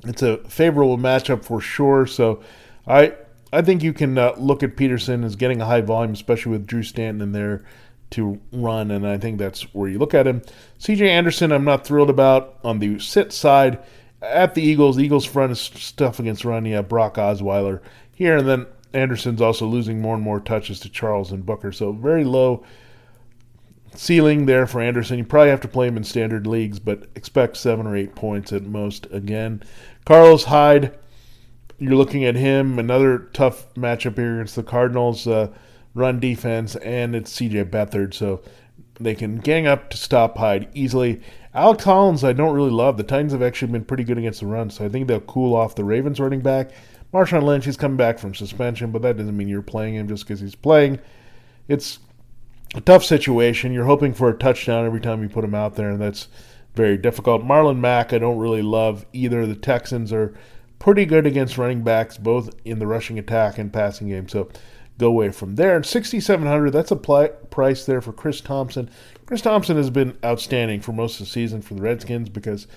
it's 0.03 0.21
a 0.23 0.37
favorable 0.49 0.97
matchup 0.97 1.43
for 1.43 1.61
sure. 1.61 2.07
So 2.07 2.41
I 2.87 3.13
I 3.53 3.61
think 3.61 3.83
you 3.83 3.93
can 3.93 4.17
uh, 4.17 4.33
look 4.37 4.63
at 4.63 4.75
Peterson 4.75 5.23
as 5.23 5.35
getting 5.35 5.61
a 5.61 5.65
high 5.65 5.81
volume, 5.81 6.13
especially 6.13 6.53
with 6.53 6.67
Drew 6.67 6.83
Stanton 6.83 7.21
in 7.21 7.31
there 7.31 7.63
to 8.11 8.39
run, 8.51 8.91
and 8.91 9.05
I 9.05 9.17
think 9.17 9.37
that's 9.37 9.73
where 9.73 9.89
you 9.89 9.99
look 9.99 10.13
at 10.13 10.27
him. 10.27 10.41
CJ 10.79 11.01
Anderson, 11.07 11.51
I'm 11.51 11.65
not 11.65 11.85
thrilled 11.85 12.09
about 12.09 12.57
on 12.63 12.79
the 12.79 12.99
sit 12.99 13.33
side. 13.33 13.79
At 14.21 14.55
the 14.55 14.61
Eagles, 14.61 14.95
the 14.95 15.03
Eagles 15.03 15.25
front 15.25 15.51
is 15.51 15.59
stuff 15.59 16.19
against 16.19 16.45
run. 16.45 16.65
You 16.65 16.75
have 16.75 16.89
Brock 16.89 17.15
Osweiler 17.15 17.81
here, 18.11 18.37
and 18.37 18.47
then 18.47 18.65
Anderson's 18.93 19.41
also 19.41 19.65
losing 19.65 20.01
more 20.01 20.15
and 20.15 20.23
more 20.23 20.39
touches 20.39 20.79
to 20.81 20.89
Charles 20.89 21.31
and 21.31 21.45
Booker. 21.45 21.71
So 21.71 21.91
very 21.91 22.23
low 22.23 22.63
ceiling 23.93 24.45
there 24.45 24.67
for 24.67 24.81
Anderson. 24.81 25.17
You 25.17 25.23
probably 25.23 25.49
have 25.49 25.61
to 25.61 25.67
play 25.67 25.87
him 25.87 25.97
in 25.97 26.03
standard 26.03 26.47
leagues, 26.47 26.79
but 26.79 27.07
expect 27.15 27.57
seven 27.57 27.85
or 27.87 27.95
eight 27.95 28.15
points 28.15 28.53
at 28.53 28.63
most 28.63 29.07
again. 29.11 29.63
Carlos 30.05 30.45
Hyde, 30.45 30.97
you're 31.77 31.95
looking 31.95 32.25
at 32.25 32.35
him. 32.35 32.79
Another 32.79 33.19
tough 33.33 33.73
matchup 33.75 34.15
here 34.15 34.35
against 34.35 34.55
the 34.55 34.63
Cardinals. 34.63 35.27
Uh, 35.27 35.49
run 35.97 36.19
defense, 36.19 36.75
and 36.77 37.15
it's 37.15 37.33
CJ 37.33 37.69
Beathard, 37.69 38.13
so 38.13 38.41
they 38.99 39.15
can 39.15 39.37
gang 39.37 39.67
up 39.67 39.89
to 39.89 39.97
stop 39.97 40.37
Hyde 40.37 40.69
easily. 40.73 41.21
Alex 41.53 41.83
Collins, 41.83 42.23
I 42.23 42.33
don't 42.33 42.55
really 42.55 42.71
love. 42.71 42.97
The 42.97 43.03
Titans 43.03 43.31
have 43.31 43.41
actually 43.41 43.71
been 43.71 43.85
pretty 43.85 44.03
good 44.03 44.17
against 44.17 44.41
the 44.41 44.45
run, 44.45 44.69
so 44.69 44.85
I 44.85 44.89
think 44.89 45.07
they'll 45.07 45.19
cool 45.21 45.55
off 45.55 45.75
the 45.75 45.83
Ravens 45.83 46.19
running 46.19 46.41
back. 46.41 46.71
Marshawn 47.13 47.43
Lynch, 47.43 47.65
he's 47.65 47.77
coming 47.77 47.97
back 47.97 48.19
from 48.19 48.35
suspension, 48.35 48.91
but 48.91 49.01
that 49.01 49.17
doesn't 49.17 49.35
mean 49.35 49.47
you're 49.47 49.61
playing 49.61 49.95
him 49.95 50.07
just 50.07 50.25
because 50.25 50.39
he's 50.39 50.55
playing. 50.55 50.99
It's 51.67 51.99
a 52.75 52.81
tough 52.81 53.03
situation. 53.03 53.73
You're 53.73 53.85
hoping 53.85 54.13
for 54.13 54.29
a 54.29 54.37
touchdown 54.37 54.85
every 54.85 54.99
time 54.99 55.23
you 55.23 55.29
put 55.29 55.43
him 55.43 55.55
out 55.55 55.75
there, 55.75 55.89
and 55.89 56.01
that's 56.01 56.27
very 56.75 56.97
difficult. 56.97 57.43
Marlon 57.43 57.79
Mack, 57.79 58.13
I 58.13 58.19
don't 58.19 58.37
really 58.37 58.61
love 58.61 59.05
either. 59.13 59.45
The 59.45 59.55
Texans 59.55 60.13
are 60.13 60.37
pretty 60.79 61.05
good 61.05 61.25
against 61.25 61.57
running 61.57 61.81
backs, 61.81 62.17
both 62.17 62.53
in 62.65 62.79
the 62.79 62.87
rushing 62.87 63.17
attack 63.17 63.57
and 63.57 63.73
passing 63.73 64.09
game. 64.09 64.27
So 64.27 64.49
go 64.97 65.07
away 65.07 65.29
from 65.29 65.55
there. 65.55 65.75
And 65.75 65.85
6700 65.85 66.71
that's 66.71 66.91
a 66.91 66.95
pl- 66.95 67.29
price 67.49 67.85
there 67.85 68.01
for 68.01 68.13
Chris 68.13 68.41
Thompson. 68.41 68.89
Chris 69.25 69.41
Thompson 69.41 69.77
has 69.77 69.89
been 69.89 70.17
outstanding 70.23 70.81
for 70.81 70.93
most 70.93 71.19
of 71.19 71.25
the 71.25 71.31
season 71.31 71.61
for 71.61 71.73
the 71.73 71.81
Redskins 71.81 72.29
because 72.29 72.67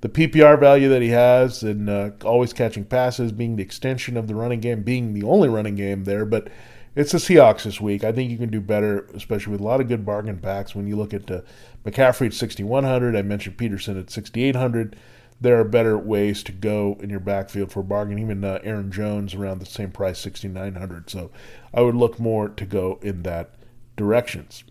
the 0.00 0.08
PPR 0.08 0.58
value 0.58 0.88
that 0.88 1.02
he 1.02 1.08
has 1.08 1.62
and 1.62 1.88
uh, 1.88 2.10
always 2.24 2.52
catching 2.52 2.84
passes, 2.84 3.32
being 3.32 3.56
the 3.56 3.62
extension 3.62 4.16
of 4.16 4.26
the 4.26 4.34
running 4.34 4.60
game, 4.60 4.82
being 4.82 5.12
the 5.12 5.26
only 5.26 5.48
running 5.48 5.76
game 5.76 6.04
there. 6.04 6.24
But 6.24 6.48
it's 6.96 7.12
the 7.12 7.18
Seahawks 7.18 7.64
this 7.64 7.80
week. 7.80 8.02
I 8.02 8.12
think 8.12 8.30
you 8.30 8.38
can 8.38 8.50
do 8.50 8.60
better, 8.60 9.06
especially 9.14 9.52
with 9.52 9.60
a 9.60 9.64
lot 9.64 9.80
of 9.80 9.88
good 9.88 10.04
bargain 10.04 10.38
packs. 10.38 10.74
When 10.74 10.86
you 10.86 10.96
look 10.96 11.14
at 11.14 11.30
uh, 11.30 11.42
McCaffrey 11.84 12.26
at 12.26 12.34
6,100, 12.34 13.14
I 13.14 13.22
mentioned 13.22 13.58
Peterson 13.58 13.98
at 13.98 14.10
6,800 14.10 14.96
there 15.40 15.58
are 15.58 15.64
better 15.64 15.96
ways 15.96 16.42
to 16.42 16.52
go 16.52 16.98
in 17.00 17.10
your 17.10 17.20
backfield 17.20 17.72
for 17.72 17.82
bargain. 17.82 18.18
Even 18.18 18.44
uh, 18.44 18.58
Aaron 18.62 18.92
Jones 18.92 19.34
around 19.34 19.60
the 19.60 19.66
same 19.66 19.90
price, 19.90 20.18
sixty 20.18 20.48
nine 20.48 20.74
hundred. 20.74 21.08
So 21.08 21.30
I 21.72 21.80
would 21.80 21.94
look 21.94 22.18
more 22.18 22.48
to 22.48 22.66
go 22.66 22.98
in 23.02 23.22
that 23.22 23.54
directions. 23.96 24.64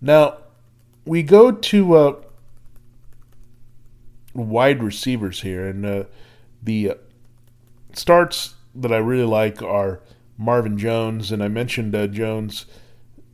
Now 0.00 0.38
we 1.04 1.22
go 1.22 1.50
to 1.50 1.94
uh, 1.94 2.20
wide 4.34 4.82
receivers 4.82 5.42
here, 5.42 5.66
and 5.66 5.86
uh, 5.86 6.04
the 6.62 6.90
uh, 6.90 6.94
starts 7.94 8.54
that 8.74 8.92
I 8.92 8.98
really 8.98 9.24
like 9.24 9.62
are 9.62 10.00
Marvin 10.38 10.78
Jones, 10.78 11.32
and 11.32 11.42
I 11.42 11.48
mentioned 11.48 11.94
uh, 11.94 12.06
Jones 12.06 12.66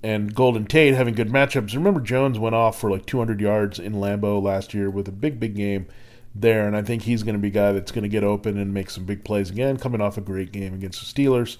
and 0.06 0.32
Golden 0.32 0.66
Tate 0.66 0.94
having 0.94 1.14
good 1.14 1.30
matchups. 1.30 1.74
Remember, 1.74 1.98
Jones 2.00 2.38
went 2.38 2.54
off 2.54 2.80
for 2.80 2.88
like 2.88 3.06
200 3.06 3.40
yards 3.40 3.80
in 3.80 3.94
Lambeau 3.94 4.40
last 4.40 4.72
year 4.72 4.88
with 4.88 5.08
a 5.08 5.12
big, 5.12 5.40
big 5.40 5.56
game 5.56 5.88
there, 6.32 6.68
and 6.68 6.76
I 6.76 6.82
think 6.82 7.02
he's 7.02 7.24
going 7.24 7.34
to 7.34 7.40
be 7.40 7.48
a 7.48 7.50
guy 7.50 7.72
that's 7.72 7.90
going 7.90 8.04
to 8.04 8.08
get 8.08 8.22
open 8.22 8.56
and 8.56 8.72
make 8.72 8.88
some 8.88 9.04
big 9.04 9.24
plays 9.24 9.50
again, 9.50 9.78
coming 9.78 10.00
off 10.00 10.16
a 10.16 10.20
great 10.20 10.52
game 10.52 10.74
against 10.74 11.00
the 11.00 11.24
Steelers. 11.24 11.56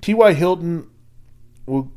T.Y. 0.00 0.32
Hilton, 0.32 0.88
well, 1.66 1.90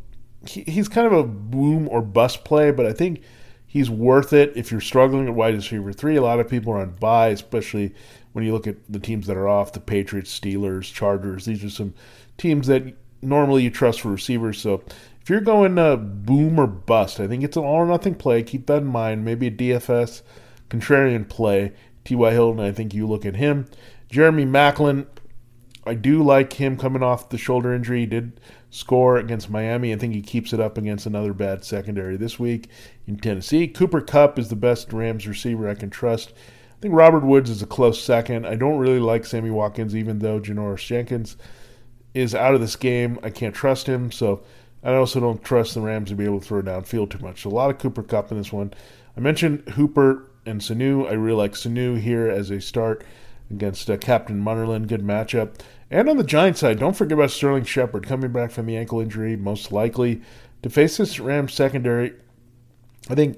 he, 0.48 0.62
he's 0.62 0.88
kind 0.88 1.06
of 1.06 1.14
a 1.14 1.24
boom 1.24 1.88
or 1.88 2.02
bust 2.02 2.46
play, 2.46 2.72
but 2.72 2.88
I 2.88 2.94
think 2.94 3.22
he's 3.68 3.92
worth 3.92 4.34
it 4.34 4.54
if 4.56 4.72
you're 4.72 4.82
struggling 4.82 5.28
at 5.28 5.36
wide 5.36 5.54
receiver 5.54 5.94
three. 5.94 6.16
A 6.16 6.24
lot 6.24 6.40
of 6.40 6.50
people 6.50 6.74
are 6.74 6.80
on 6.80 6.96
bye, 6.96 7.28
especially 7.28 7.94
when 8.32 8.44
you 8.44 8.54
look 8.54 8.66
at 8.66 8.78
the 8.92 9.00
teams 9.00 9.28
that 9.28 9.38
are 9.38 9.48
off 9.48 9.74
the 9.74 9.80
Patriots, 9.80 10.40
Steelers, 10.40 10.92
Chargers. 10.92 11.46
These 11.46 11.64
are 11.64 11.70
some 11.70 11.94
teams 12.40 12.66
that 12.66 12.96
normally 13.22 13.62
you 13.62 13.70
trust 13.70 14.02
for 14.02 14.10
receivers. 14.10 14.60
So 14.60 14.84
if 15.22 15.30
you're 15.30 15.42
going 15.42 15.78
uh, 15.78 15.96
boom 15.98 16.60
or 16.60 16.68
bust, 16.68 17.20
I 17.20 17.28
think 17.28 17.44
it's 17.44 17.58
an 17.58 17.64
all 17.64 17.76
or 17.76 17.86
nothing 17.86 18.16
play. 18.16 18.42
Keep 18.42 18.68
that 18.68 18.82
in 18.82 18.88
mind. 18.88 19.24
Maybe 19.24 19.48
a 19.48 19.52
DFS 19.52 20.24
contrarian 20.70 21.30
play. 21.30 21.74
T.Y. 22.04 22.32
Hilton, 22.32 22.60
I 22.60 22.72
think 22.72 22.94
you 22.94 23.08
look 23.08 23.26
at 23.26 23.36
him. 23.36 23.68
Jeremy 24.10 24.46
Maclin, 24.46 25.06
I 25.86 25.94
do 25.94 26.24
like 26.24 26.54
him 26.54 26.76
coming 26.76 27.04
off 27.04 27.30
the 27.30 27.38
shoulder 27.38 27.74
injury. 27.74 28.02
He 28.02 28.06
did 28.08 28.40
score 28.72 29.18
against 29.18 29.50
Miami. 29.50 29.94
I 29.94 29.98
think 29.98 30.14
he 30.14 30.22
keeps 30.22 30.54
it 30.54 30.60
up 30.60 30.78
against 30.78 31.06
another 31.06 31.34
bad 31.34 31.64
secondary 31.64 32.18
this 32.18 32.40
week 32.40 32.70
in 33.06 33.18
Tennessee. 33.18 33.68
Cooper 33.68 34.02
Kupp 34.02 34.40
is 34.40 34.50
the 34.50 34.56
best 34.56 34.92
Rams 34.92 35.28
receiver 35.28 35.70
I 35.70 35.76
can 35.76 35.92
trust. 35.92 36.34
I 36.34 36.82
think 36.82 36.96
Robert 36.96 37.24
Woods 37.24 37.52
is 37.52 37.62
a 37.62 37.68
close 37.68 38.02
second. 38.02 38.48
I 38.48 38.56
don't 38.56 38.80
really 38.80 39.00
like 39.00 39.26
Sammy 39.26 39.52
Watkins, 39.52 39.96
even 39.96 40.20
though 40.20 40.40
Janoris 40.40 40.86
Jenkins 40.86 41.38
is 42.16 42.34
out 42.34 42.56
of 42.56 42.62
this 42.62 42.76
game. 42.76 43.20
I 43.22 43.30
can't 43.30 43.54
trust 43.54 43.88
him, 43.88 44.12
so 44.12 44.44
I 44.84 44.96
also 44.96 45.20
don't 45.20 45.44
trust 45.44 45.74
the 45.74 45.82
Rams 45.82 46.10
to 46.10 46.16
be 46.16 46.26
able 46.26 46.40
to 46.40 46.46
throw 46.46 46.62
downfield 46.62 47.12
too 47.12 47.20
much. 47.20 47.44
So 47.44 47.50
a 47.50 47.52
lot 47.52 47.70
of 47.70 47.78
Cooper 47.78 48.04
Kupp 48.04 48.32
in 48.32 48.38
this 48.38 48.52
one. 48.52 48.74
I 49.16 49.20
mentioned 49.20 49.68
Hooper 49.70 50.30
and 50.46 50.62
Sanu. 50.62 51.08
I 51.08 51.14
really 51.14 51.38
like 51.38 51.54
Sanu 51.54 52.00
here 52.00 52.28
as 52.30 52.50
a 52.50 52.60
start 52.60 53.04
against 53.50 53.90
uh, 53.90 53.98
Captain 53.98 54.44
Munnerlyn. 54.44 54.88
Good 54.88 55.04
matchup. 55.04 55.60
And 55.92 56.10
on 56.10 56.18
the 56.18 56.24
Giants 56.24 56.62
side, 56.62 56.80
don't 56.80 56.96
forget 56.96 57.18
about 57.18 57.32
Sterling 57.32 57.66
Shepard 57.66 58.08
coming 58.08 58.32
back 58.32 58.52
from 58.52 58.66
the 58.66 58.78
ankle 58.78 59.02
injury, 59.02 59.36
most 59.36 59.72
likely 59.72 60.22
to 60.64 60.70
face 60.70 60.98
this 60.98 61.20
Rams 61.20 61.54
secondary. 61.54 62.14
I 63.10 63.16
think 63.16 63.38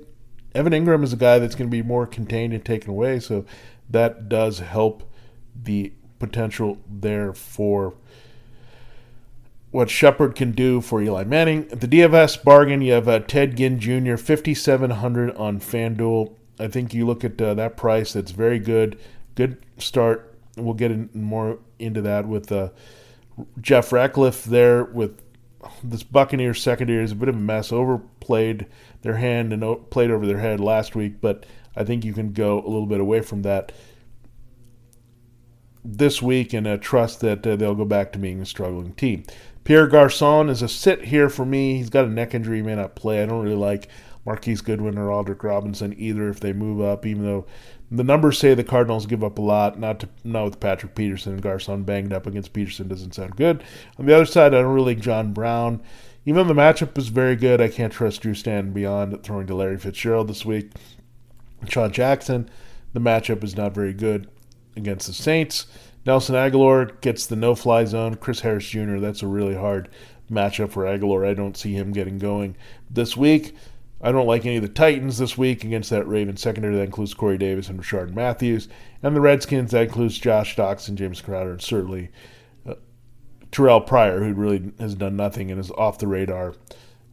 Evan 0.53 0.73
Engram 0.73 1.03
is 1.03 1.13
a 1.13 1.17
guy 1.17 1.39
that's 1.39 1.55
going 1.55 1.69
to 1.69 1.75
be 1.75 1.81
more 1.81 2.05
contained 2.05 2.53
and 2.53 2.63
taken 2.63 2.91
away, 2.91 3.19
so 3.19 3.45
that 3.89 4.29
does 4.29 4.59
help 4.59 5.12
the 5.55 5.93
potential 6.19 6.77
there 6.88 7.33
for 7.33 7.95
what 9.74 9.89
Shepard 9.89 10.36
can 10.36 10.51
do 10.51 10.82
for 10.82 11.01
Eli 11.01 11.24
Manning. 11.24 11.68
The 11.70 11.88
DFS 11.88 12.44
bargain, 12.44 12.84
you 12.84 12.92
have 12.92 13.08
uh, 13.08 13.20
Ted 13.22 13.58
Ginn 13.58 13.80
Jr., 13.80 14.18
5700 14.18 15.36
on 15.36 15.60
FanDuel. 15.60 16.32
I 16.60 16.68
think 16.68 16.94
you 16.94 17.08
look 17.08 17.24
at 17.24 17.42
uh, 17.42 17.56
that 17.56 17.75
price, 17.75 18.13
that's 18.13 18.30
very 18.30 18.60
good. 18.60 19.00
Good 19.34 19.58
start. 19.80 20.38
We'll 20.58 20.75
get 20.75 20.92
in 20.92 21.10
more 21.15 21.58
into 21.80 22.01
that 22.03 22.27
with 22.27 22.51
uh, 22.51 22.70
Jeff 23.60 23.92
Ratcliffe 23.92 24.44
there 24.44 24.84
with 24.84 25.20
this 25.84 26.03
Buccaneers 26.03 26.62
secondary 26.62 27.03
is 27.03 27.12
a 27.12 27.15
bit 27.15 27.30
of 27.30 27.36
a 27.36 27.39
mess. 27.39 27.72
Overplayed 27.72 28.68
their 29.01 29.18
hand 29.18 29.51
and 29.51 29.89
played 29.89 30.12
over 30.12 30.27
their 30.27 30.38
head 30.38 30.60
last 30.60 30.96
week, 30.96 31.20
but 31.20 31.48
I 31.75 31.84
think 31.84 32.06
you 32.06 32.13
can 32.13 32.32
go 32.32 32.60
a 32.60 32.70
little 32.70 32.86
bit 32.86 33.00
away 33.00 33.22
from 33.22 33.42
that 33.42 33.72
this 35.84 36.22
week 36.22 36.53
and 36.53 36.65
uh, 36.65 36.77
trust 36.77 37.22
that 37.22 37.46
uh, 37.46 37.56
they'll 37.56 37.75
go 37.75 37.86
back 37.86 38.13
to 38.13 38.20
being 38.20 38.39
a 38.39 38.46
struggling 38.46 38.94
team. 38.94 39.24
Pierre 39.63 39.88
Garcon 39.88 40.50
is 40.50 40.62
a 40.62 40.67
sit 40.67 41.05
here 41.05 41.29
for 41.29 41.46
me. 41.46 41.77
He's 41.77 41.89
got 41.89 42.05
a 42.05 42.10
neck 42.10 42.34
injury, 42.34 42.58
he 42.58 42.63
may 42.63 42.75
not 42.75 42.96
play. 42.96 43.22
I 43.22 43.25
don't 43.25 43.43
really 43.43 43.55
like 43.55 43.88
Marquise 44.25 44.62
Goodwin 44.62 44.98
or 44.98 45.08
Aldrick 45.08 45.43
Robinson 45.43 45.93
either 45.98 46.29
if 46.29 46.39
they 46.39 46.53
move 46.53 46.82
up, 46.82 47.05
even 47.05 47.24
though 47.24 47.46
the 47.91 48.03
numbers 48.03 48.39
say 48.39 48.53
the 48.53 48.63
Cardinals 48.63 49.05
give 49.05 49.24
up 49.24 49.38
a 49.38 49.41
lot. 49.41 49.79
Not 49.79 50.00
to 50.01 50.10
not 50.24 50.46
with 50.46 50.60
Patrick 50.60 50.96
Peterson 50.96 51.34
and 51.34 51.41
Garcon 51.41 51.84
banged 51.84 52.13
up 52.13 52.25
against 52.25 52.53
Peterson 52.53 52.88
doesn't 52.88 53.15
sound 53.15 53.36
good. 53.36 53.63
On 53.98 54.05
the 54.05 54.15
other 54.15 54.25
side, 54.25 54.53
I 54.53 54.62
don't 54.62 54.74
really 54.74 54.96
like 54.96 55.03
John 55.03 55.34
Brown. 55.34 55.82
Even 56.25 56.48
though 56.48 56.53
the 56.53 56.60
matchup 56.60 56.98
is 56.98 57.10
very 57.10 57.36
good, 57.36 57.60
I 57.60 57.67
can't 57.67 57.91
trust 57.91 58.22
Drew 58.22 58.34
Stanton 58.34 58.74
beyond 58.74 59.24
throwing 59.24 59.46
to 59.48 59.55
Larry 59.55 59.77
Fitzgerald 59.77 60.29
this 60.29 60.46
week. 60.46 60.72
Sean 61.67 61.91
Jackson, 61.91 62.50
the 62.93 63.01
matchup 63.01 63.43
is 63.43 63.58
not 63.58 63.74
very 63.74 63.93
good 63.93 64.29
against 64.75 65.08
the 65.08 65.13
Saints. 65.13 65.67
Nelson 66.05 66.36
Agholor 66.36 67.00
gets 67.01 67.25
the 67.25 67.36
no-fly 67.36 67.86
zone. 67.86 68.15
Chris 68.15 68.41
Harris 68.41 68.67
Jr. 68.67 68.98
That's 68.98 69.24
a 69.24 69.27
really 69.27 69.55
hard 69.55 69.89
matchup 70.29 70.72
for 70.72 70.83
Agholor. 70.83 71.27
I 71.27 71.33
don't 71.33 71.57
see 71.57 71.74
him 71.74 71.91
getting 71.91 72.17
going 72.17 72.55
this 72.89 73.15
week. 73.15 73.55
I 74.01 74.12
don't 74.12 74.27
like 74.27 74.45
any 74.45 74.57
of 74.57 74.63
the 74.63 74.69
Titans 74.69 75.17
this 75.17 75.38
week 75.38 75.63
against 75.63 75.89
that 75.91 76.05
Ravens 76.05 76.41
secondary. 76.41 76.75
That 76.75 76.83
includes 76.83 77.13
Corey 77.13 77.38
Davis 77.38 77.69
and 77.69 77.79
Rishard 77.79 78.13
Matthews. 78.13 78.67
And 79.01 79.15
the 79.15 79.22
Redskins, 79.22 79.72
that 79.72 79.83
includes 79.83 80.19
Josh 80.19 80.57
Doctson, 80.57 80.95
James 80.95 81.22
Crowder, 81.22 81.51
and 81.51 81.62
certainly 81.62 82.10
uh, 82.67 82.74
Terrell 83.51 83.79
Pryor, 83.79 84.22
who 84.22 84.33
really 84.33 84.74
has 84.77 84.95
done 84.95 85.15
nothing 85.15 85.51
and 85.51 85.60
is 85.60 85.72
off 85.72 86.00
the 86.00 86.07
radar 86.07 86.53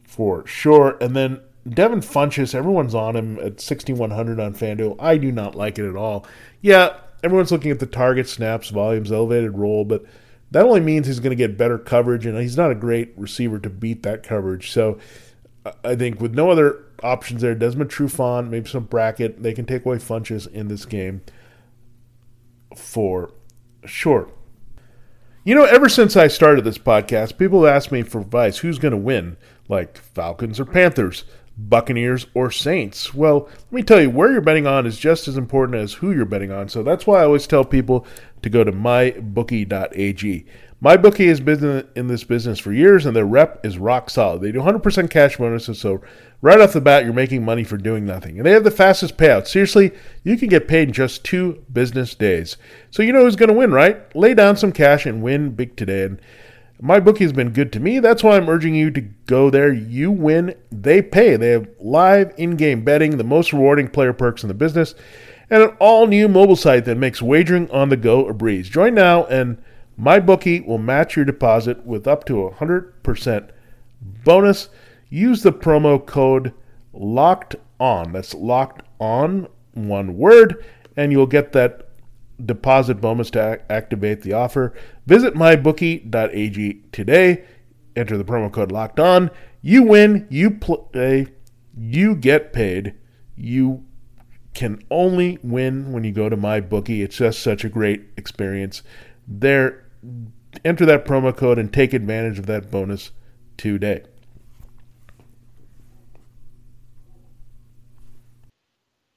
for 0.03 0.45
sure. 0.45 0.97
And 0.99 1.15
then 1.15 1.39
Devin 1.69 2.01
Funchess, 2.01 2.53
everyone's 2.53 2.93
on 2.93 3.15
him 3.15 3.39
at 3.39 3.61
6,100 3.61 4.39
on 4.41 4.53
FanDuel. 4.53 4.97
I 4.99 5.17
do 5.17 5.31
not 5.31 5.55
like 5.55 5.79
it 5.79 5.87
at 5.87 5.95
all. 5.95 6.25
Yeah, 6.59 6.97
everyone's 7.23 7.51
looking 7.51 7.71
at 7.71 7.79
the 7.79 7.85
target, 7.85 8.27
snaps, 8.27 8.69
volumes, 8.69 9.11
elevated 9.11 9.57
role, 9.57 9.85
but 9.85 10.03
that 10.51 10.65
only 10.65 10.81
means 10.81 11.07
he's 11.07 11.19
going 11.19 11.31
to 11.31 11.35
get 11.35 11.57
better 11.57 11.77
coverage, 11.77 12.25
and 12.25 12.37
he's 12.37 12.57
not 12.57 12.71
a 12.71 12.75
great 12.75 13.13
receiver 13.15 13.57
to 13.59 13.69
beat 13.69 14.03
that 14.03 14.23
coverage. 14.23 14.71
So 14.71 14.97
I 15.83 15.95
think 15.95 16.19
with 16.19 16.33
no 16.33 16.51
other 16.51 16.83
options 17.03 17.41
there, 17.41 17.55
Desmond 17.55 17.89
Trufant, 17.89 18.49
maybe 18.49 18.67
some 18.67 18.83
bracket, 18.83 19.41
they 19.41 19.53
can 19.53 19.65
take 19.65 19.85
away 19.85 19.97
Funchess 19.97 20.51
in 20.51 20.67
this 20.67 20.85
game 20.85 21.21
for 22.75 23.31
sure. 23.85 24.29
You 25.43 25.55
know, 25.55 25.63
ever 25.63 25.89
since 25.89 26.15
I 26.15 26.27
started 26.27 26.63
this 26.63 26.77
podcast, 26.77 27.37
people 27.37 27.63
have 27.63 27.75
asked 27.75 27.91
me 27.91 28.03
for 28.03 28.21
advice 28.21 28.59
who's 28.59 28.77
going 28.77 28.91
to 28.91 28.97
win, 28.97 29.37
like 29.67 29.97
Falcons 29.97 30.59
or 30.59 30.65
Panthers, 30.65 31.23
Buccaneers 31.69 32.27
or 32.33 32.51
Saints. 32.51 33.13
Well, 33.13 33.49
let 33.49 33.71
me 33.71 33.83
tell 33.83 34.01
you, 34.01 34.09
where 34.09 34.31
you're 34.31 34.41
betting 34.41 34.67
on 34.67 34.85
is 34.85 34.97
just 34.97 35.27
as 35.27 35.37
important 35.37 35.77
as 35.77 35.93
who 35.93 36.11
you're 36.11 36.25
betting 36.25 36.51
on. 36.51 36.69
So 36.69 36.83
that's 36.83 37.05
why 37.05 37.21
I 37.21 37.25
always 37.25 37.47
tell 37.47 37.65
people 37.65 38.05
to 38.41 38.49
go 38.49 38.63
to 38.63 38.71
mybookie.ag. 38.71 40.45
MyBookie 40.83 41.27
has 41.27 41.39
been 41.39 41.87
in 41.95 42.07
this 42.07 42.23
business 42.23 42.57
for 42.57 42.73
years, 42.73 43.05
and 43.05 43.15
their 43.15 43.25
rep 43.25 43.63
is 43.63 43.77
rock 43.77 44.09
solid. 44.09 44.41
They 44.41 44.51
do 44.51 44.61
100% 44.61 45.11
cash 45.11 45.37
bonuses, 45.37 45.79
so 45.79 46.01
right 46.41 46.59
off 46.59 46.73
the 46.73 46.81
bat, 46.81 47.03
you're 47.03 47.13
making 47.13 47.45
money 47.45 47.63
for 47.63 47.77
doing 47.77 48.03
nothing. 48.03 48.37
And 48.37 48.47
they 48.47 48.51
have 48.51 48.63
the 48.63 48.71
fastest 48.71 49.15
payout. 49.15 49.45
Seriously, 49.45 49.91
you 50.23 50.37
can 50.37 50.49
get 50.49 50.67
paid 50.67 50.87
in 50.87 50.93
just 50.93 51.23
two 51.23 51.63
business 51.71 52.15
days. 52.15 52.57
So 52.89 53.03
you 53.03 53.13
know 53.13 53.23
who's 53.23 53.35
going 53.35 53.49
to 53.49 53.55
win, 53.55 53.71
right? 53.71 54.15
Lay 54.15 54.33
down 54.33 54.57
some 54.57 54.71
cash 54.71 55.05
and 55.05 55.21
win 55.21 55.51
big 55.51 55.75
today. 55.75 56.05
And 56.05 56.19
MyBookie 56.81 57.19
has 57.19 57.33
been 57.33 57.51
good 57.51 57.71
to 57.73 57.79
me. 57.79 57.99
That's 57.99 58.23
why 58.23 58.37
I'm 58.37 58.49
urging 58.49 58.73
you 58.73 58.89
to 58.91 59.01
go 59.01 59.51
there. 59.51 59.71
You 59.71 60.09
win, 60.09 60.55
they 60.71 61.01
pay. 61.01 61.35
They 61.35 61.49
have 61.49 61.67
live 61.79 62.33
in 62.37 62.55
game 62.55 62.83
betting, 62.83 63.17
the 63.17 63.23
most 63.23 63.53
rewarding 63.53 63.87
player 63.87 64.13
perks 64.13 64.43
in 64.43 64.47
the 64.47 64.55
business, 64.55 64.95
and 65.51 65.61
an 65.61 65.77
all 65.79 66.07
new 66.07 66.27
mobile 66.27 66.55
site 66.55 66.85
that 66.85 66.97
makes 66.97 67.21
wagering 67.21 67.69
on 67.69 67.89
the 67.89 67.97
go 67.97 68.25
a 68.25 68.33
breeze. 68.33 68.67
Join 68.67 68.95
now 68.95 69.25
and 69.25 69.61
MyBookie 69.99 70.65
will 70.65 70.79
match 70.79 71.15
your 71.15 71.25
deposit 71.25 71.85
with 71.85 72.07
up 72.07 72.25
to 72.25 72.45
a 72.45 72.51
100% 72.51 73.49
bonus. 74.23 74.69
Use 75.09 75.43
the 75.43 75.51
promo 75.51 76.03
code 76.03 76.51
LOCKED 76.93 77.57
ON. 77.79 78.13
That's 78.13 78.33
locked 78.33 78.83
on, 78.99 79.47
one 79.73 80.17
word, 80.17 80.65
and 80.97 81.11
you'll 81.11 81.27
get 81.27 81.51
that 81.51 81.89
deposit 82.45 83.01
bonus 83.01 83.29
to 83.31 83.61
activate 83.71 84.21
the 84.21 84.33
offer. 84.33 84.73
Visit 85.05 85.33
mybookie.ag 85.33 86.81
today. 86.91 87.45
Enter 87.95 88.17
the 88.17 88.23
promo 88.23 88.51
code 88.51 88.71
locked 88.71 88.99
on. 88.99 89.29
You 89.61 89.83
win, 89.83 90.27
you 90.29 90.51
play, 90.51 91.27
you 91.77 92.15
get 92.15 92.53
paid. 92.53 92.95
You 93.35 93.85
can 94.53 94.83
only 94.89 95.37
win 95.43 95.91
when 95.91 96.03
you 96.03 96.11
go 96.11 96.29
to 96.29 96.37
MyBookie. 96.37 97.03
It's 97.03 97.17
just 97.17 97.41
such 97.41 97.63
a 97.63 97.69
great 97.69 98.03
experience. 98.17 98.83
There 99.27 99.85
enter 100.65 100.85
that 100.85 101.05
promo 101.05 101.35
code 101.35 101.57
and 101.57 101.71
take 101.71 101.93
advantage 101.93 102.39
of 102.39 102.45
that 102.47 102.71
bonus 102.71 103.11
today. 103.57 104.03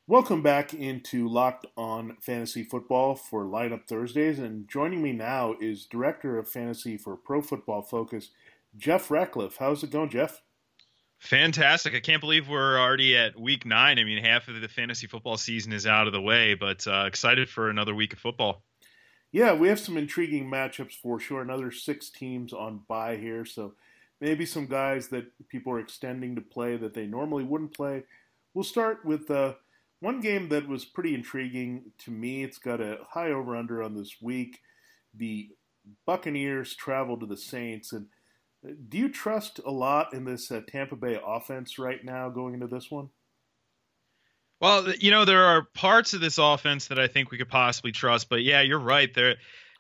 Welcome 0.07 0.43
back 0.43 0.75
into 0.75 1.29
Locked 1.29 1.65
On 1.79 2.19
Fantasy 2.21 2.63
Football 2.63 3.15
for 3.15 3.47
Lineup 3.47 3.87
Thursdays. 3.89 4.39
And 4.39 4.69
joining 4.69 5.03
me 5.03 5.13
now 5.13 5.55
is 5.63 5.87
Director 5.87 6.39
of 6.39 6.47
Fantasy 6.47 6.99
for 6.99 7.17
Pro 7.17 7.41
Football 7.41 7.81
Focus, 7.81 8.29
Jeff 8.77 9.11
Ratcliffe. 9.11 9.57
How's 9.57 9.83
it 9.83 9.91
going, 9.91 10.11
Jeff? 10.11 10.43
Fantastic. 11.21 11.95
I 11.95 12.01
can't 12.01 12.21
believe 12.21 12.51
we're 12.51 12.79
already 12.79 13.17
at 13.17 13.41
week 13.41 13.65
nine. 13.65 13.99
I 13.99 14.05
mean, 14.05 14.23
half 14.23 14.47
of 14.49 14.61
the 14.61 14.69
fantasy 14.69 15.07
football 15.07 15.39
season 15.39 15.73
is 15.73 15.87
out 15.87 16.07
of 16.07 16.13
the 16.13 16.21
way, 16.21 16.53
but 16.53 16.87
uh, 16.87 17.05
excited 17.07 17.49
for 17.49 17.71
another 17.71 17.95
week 17.95 18.13
of 18.13 18.19
football. 18.19 18.63
Yeah, 19.33 19.55
we 19.55 19.69
have 19.69 19.81
some 19.81 19.97
intriguing 19.97 20.51
matchups 20.51 21.01
for 21.01 21.19
sure. 21.19 21.41
Another 21.41 21.71
six 21.71 22.11
teams 22.11 22.53
on 22.53 22.83
bye 22.89 23.17
here, 23.17 23.47
so 23.47 23.73
maybe 24.21 24.45
some 24.45 24.67
guys 24.67 25.09
that 25.09 25.33
people 25.49 25.73
are 25.73 25.81
extending 25.81 26.35
to 26.35 26.43
play 26.43 26.77
that 26.77 26.93
they 26.93 27.07
normally 27.07 27.45
wouldn't 27.45 27.75
play. 27.75 28.03
We'll 28.53 28.65
start 28.65 29.03
with 29.03 29.31
uh, 29.31 29.55
one 30.01 30.21
game 30.21 30.49
that 30.51 30.69
was 30.69 30.85
pretty 30.85 31.15
intriguing 31.15 31.93
to 32.05 32.11
me. 32.11 32.45
It's 32.45 32.59
got 32.59 32.81
a 32.81 32.99
high 33.11 33.31
over 33.31 33.57
under 33.57 33.83
on 33.83 33.95
this 33.95 34.17
week. 34.21 34.59
The 35.15 35.49
Buccaneers 36.07 36.75
travel 36.75 37.19
to 37.19 37.27
the 37.27 37.37
Saints, 37.37 37.93
and 37.93 38.07
uh, 38.67 38.73
do 38.89 38.99
you 38.99 39.09
trust 39.09 39.61
a 39.65 39.71
lot 39.71 40.13
in 40.13 40.25
this 40.25 40.51
uh, 40.51 40.61
Tampa 40.67 40.97
Bay 40.97 41.19
offense 41.25 41.79
right 41.79 42.05
now 42.05 42.29
going 42.31 42.55
into 42.55 42.67
this 42.67 42.91
one? 42.91 43.11
Well, 44.61 44.93
you 44.95 45.11
know, 45.11 45.25
there 45.25 45.45
are 45.45 45.67
parts 45.75 46.15
of 46.15 46.21
this 46.21 46.39
offense 46.39 46.87
that 46.89 46.99
I 46.99 47.07
think 47.07 47.31
we 47.31 47.39
could 47.39 47.49
possibly 47.49 47.93
trust, 47.93 48.29
but 48.29 48.43
yeah, 48.43 48.63
you're 48.63 48.79
right. 48.79 49.13
There, 49.13 49.37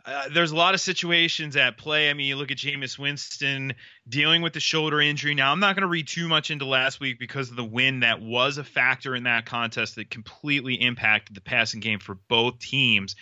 uh, 0.07 0.29
there's 0.33 0.51
a 0.51 0.57
lot 0.57 0.75
of 0.75 0.81
situations 0.81 1.57
at 1.57 1.79
play. 1.79 2.11
I 2.11 2.15
mean, 2.15 2.27
you 2.27 2.37
look 2.37 2.51
at 2.51 2.59
Jameis 2.59 2.99
Winston 2.99 3.75
dealing 4.07 4.43
with 4.43 4.53
the 4.53 4.61
shoulder 4.61 5.01
injury. 5.01 5.35
Now, 5.35 5.51
I'm 5.51 5.61
not 5.61 5.75
going 5.77 5.83
to 5.83 5.89
read 5.89 6.09
too 6.09 6.29
much 6.29 6.51
into 6.51 6.67
last 6.67 7.01
week 7.01 7.19
because 7.19 7.51
of 7.51 7.57
the 7.57 7.65
win 7.65 8.01
that 8.01 8.21
was 8.21 8.59
a 8.59 8.65
factor 8.65 9.17
in 9.17 9.23
that 9.25 9.47
contest 9.47 9.97
that 9.97 10.11
completely 10.11 10.75
impacted 10.75 11.35
the 11.35 11.41
passing 11.41 11.81
game 11.81 12.01
for 12.01 12.17
both 12.29 12.59
teams. 12.59 13.17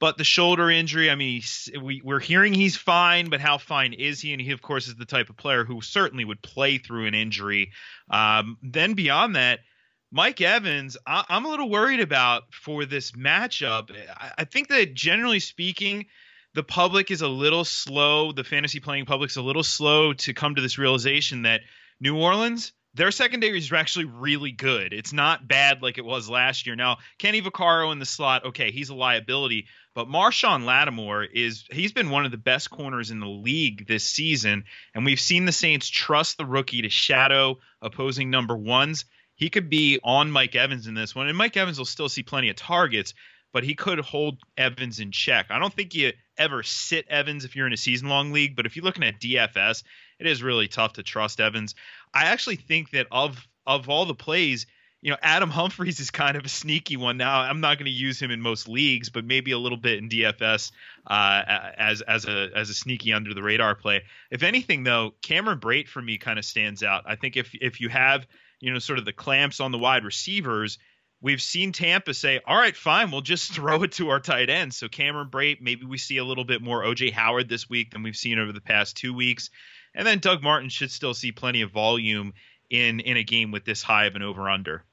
But 0.00 0.16
the 0.16 0.24
shoulder 0.24 0.70
injury, 0.70 1.10
I 1.10 1.14
mean, 1.14 1.42
we, 1.82 2.02
we're 2.04 2.20
hearing 2.20 2.54
he's 2.54 2.76
fine, 2.76 3.30
but 3.30 3.40
how 3.40 3.58
fine 3.58 3.94
is 3.94 4.20
he? 4.20 4.32
And 4.32 4.40
he, 4.40 4.52
of 4.52 4.62
course, 4.62 4.86
is 4.86 4.94
the 4.94 5.06
type 5.06 5.28
of 5.30 5.36
player 5.36 5.64
who 5.64 5.80
certainly 5.80 6.24
would 6.24 6.42
play 6.42 6.78
through 6.78 7.06
an 7.06 7.14
injury. 7.14 7.72
Um, 8.10 8.58
then 8.62 8.94
beyond 8.94 9.34
that, 9.34 9.60
Mike 10.10 10.40
Evans, 10.40 10.96
I, 11.06 11.24
am 11.28 11.44
a 11.44 11.48
little 11.48 11.68
worried 11.68 12.00
about 12.00 12.44
for 12.52 12.86
this 12.86 13.12
matchup. 13.12 13.90
I, 14.16 14.32
I, 14.38 14.44
think 14.44 14.68
that 14.68 14.94
generally 14.94 15.38
speaking, 15.38 16.06
the 16.54 16.62
public 16.62 17.10
is 17.10 17.20
a 17.20 17.28
little 17.28 17.64
slow. 17.64 18.32
The 18.32 18.44
fantasy 18.44 18.80
playing 18.80 19.04
public 19.04 19.30
is 19.30 19.36
a 19.36 19.42
little 19.42 19.62
slow 19.62 20.14
to 20.14 20.32
come 20.32 20.54
to 20.54 20.62
this 20.62 20.78
realization 20.78 21.42
that 21.42 21.60
New 22.00 22.16
Orleans, 22.16 22.72
their 22.94 23.10
secondary 23.10 23.58
is 23.58 23.70
actually 23.70 24.06
really 24.06 24.50
good. 24.50 24.94
It's 24.94 25.12
not 25.12 25.46
bad 25.46 25.82
like 25.82 25.98
it 25.98 26.06
was 26.06 26.30
last 26.30 26.66
year. 26.66 26.74
Now, 26.74 26.96
Kenny 27.18 27.42
Vaccaro 27.42 27.92
in 27.92 27.98
the 27.98 28.06
slot, 28.06 28.46
okay, 28.46 28.70
he's 28.70 28.88
a 28.88 28.94
liability, 28.94 29.66
but 29.94 30.08
Marshon 30.08 30.64
Lattimore 30.64 31.24
is 31.24 31.64
he's 31.70 31.92
been 31.92 32.08
one 32.08 32.24
of 32.24 32.30
the 32.30 32.38
best 32.38 32.70
corners 32.70 33.10
in 33.10 33.20
the 33.20 33.26
league 33.26 33.86
this 33.86 34.04
season, 34.04 34.64
and 34.94 35.04
we've 35.04 35.20
seen 35.20 35.44
the 35.44 35.52
Saints 35.52 35.86
trust 35.86 36.38
the 36.38 36.46
rookie 36.46 36.80
to 36.82 36.88
shadow 36.88 37.58
opposing 37.82 38.30
number 38.30 38.56
ones 38.56 39.04
he 39.38 39.50
could 39.50 39.70
be 39.70 40.00
on 40.02 40.30
Mike 40.30 40.56
Evans 40.56 40.86
in 40.86 40.94
this 40.94 41.14
one, 41.14 41.28
and 41.28 41.38
Mike 41.38 41.56
Evans 41.56 41.78
will 41.78 41.86
still 41.86 42.08
see 42.08 42.22
plenty 42.22 42.50
of 42.50 42.56
targets, 42.56 43.14
but 43.52 43.64
he 43.64 43.74
could 43.74 44.00
hold 44.00 44.38
Evans 44.56 44.98
in 45.00 45.12
check. 45.12 45.46
I 45.50 45.58
don't 45.58 45.72
think 45.72 45.94
you 45.94 46.12
ever 46.36 46.62
sit 46.64 47.06
Evans 47.08 47.44
if 47.44 47.54
you're 47.54 47.66
in 47.66 47.72
a 47.72 47.78
season 47.78 48.08
long 48.08 48.32
league, 48.32 48.56
but 48.56 48.66
if 48.66 48.76
you're 48.76 48.84
looking 48.84 49.04
at 49.04 49.20
DFS, 49.20 49.84
it 50.18 50.26
is 50.26 50.42
really 50.42 50.66
tough 50.66 50.94
to 50.94 51.04
trust 51.04 51.40
Evans. 51.40 51.76
I 52.12 52.24
actually 52.24 52.56
think 52.56 52.90
that 52.90 53.06
of 53.12 53.46
of 53.64 53.88
all 53.88 54.06
the 54.06 54.14
plays, 54.14 54.66
you 55.02 55.12
know, 55.12 55.18
Adam 55.22 55.50
Humphries 55.50 56.00
is 56.00 56.10
kind 56.10 56.36
of 56.36 56.44
a 56.44 56.48
sneaky 56.48 56.96
one. 56.96 57.16
Now, 57.16 57.40
I'm 57.40 57.60
not 57.60 57.78
going 57.78 57.84
to 57.84 57.92
use 57.92 58.20
him 58.20 58.32
in 58.32 58.40
most 58.40 58.68
leagues, 58.68 59.08
but 59.08 59.24
maybe 59.24 59.52
a 59.52 59.58
little 59.58 59.78
bit 59.78 59.98
in 59.98 60.08
DFS 60.08 60.72
uh, 61.06 61.42
as 61.76 62.00
as 62.00 62.24
a 62.24 62.50
as 62.56 62.70
a 62.70 62.74
sneaky 62.74 63.12
under 63.12 63.34
the 63.34 63.42
radar 63.42 63.76
play. 63.76 64.02
If 64.32 64.42
anything, 64.42 64.82
though, 64.82 65.14
Cameron 65.22 65.60
Brate 65.60 65.86
for 65.86 66.02
me 66.02 66.18
kind 66.18 66.40
of 66.40 66.44
stands 66.44 66.82
out. 66.82 67.04
I 67.06 67.14
think 67.14 67.36
if 67.36 67.50
if 67.54 67.80
you 67.80 67.88
have 67.88 68.26
you 68.60 68.72
know, 68.72 68.78
sort 68.78 68.98
of 68.98 69.04
the 69.04 69.12
clamps 69.12 69.60
on 69.60 69.72
the 69.72 69.78
wide 69.78 70.04
receivers, 70.04 70.78
we've 71.20 71.42
seen 71.42 71.72
Tampa 71.72 72.14
say, 72.14 72.40
all 72.46 72.56
right, 72.56 72.76
fine, 72.76 73.10
we'll 73.10 73.20
just 73.20 73.52
throw 73.54 73.82
it 73.82 73.92
to 73.92 74.10
our 74.10 74.20
tight 74.20 74.50
ends. 74.50 74.76
So 74.76 74.88
Cameron 74.88 75.28
Brate, 75.30 75.60
maybe 75.60 75.84
we 75.84 75.98
see 75.98 76.18
a 76.18 76.24
little 76.24 76.44
bit 76.44 76.62
more 76.62 76.82
OJ 76.82 77.12
Howard 77.12 77.48
this 77.48 77.68
week 77.68 77.92
than 77.92 78.02
we've 78.02 78.16
seen 78.16 78.38
over 78.38 78.52
the 78.52 78.60
past 78.60 78.96
two 78.96 79.14
weeks. 79.14 79.50
And 79.94 80.06
then 80.06 80.18
Doug 80.18 80.42
Martin 80.42 80.68
should 80.68 80.90
still 80.90 81.14
see 81.14 81.32
plenty 81.32 81.62
of 81.62 81.70
volume 81.70 82.34
in 82.70 83.00
in 83.00 83.16
a 83.16 83.24
game 83.24 83.50
with 83.50 83.64
this 83.64 83.82
high 83.82 84.04
of 84.04 84.14
an 84.14 84.22
over 84.22 84.48
under. 84.48 84.84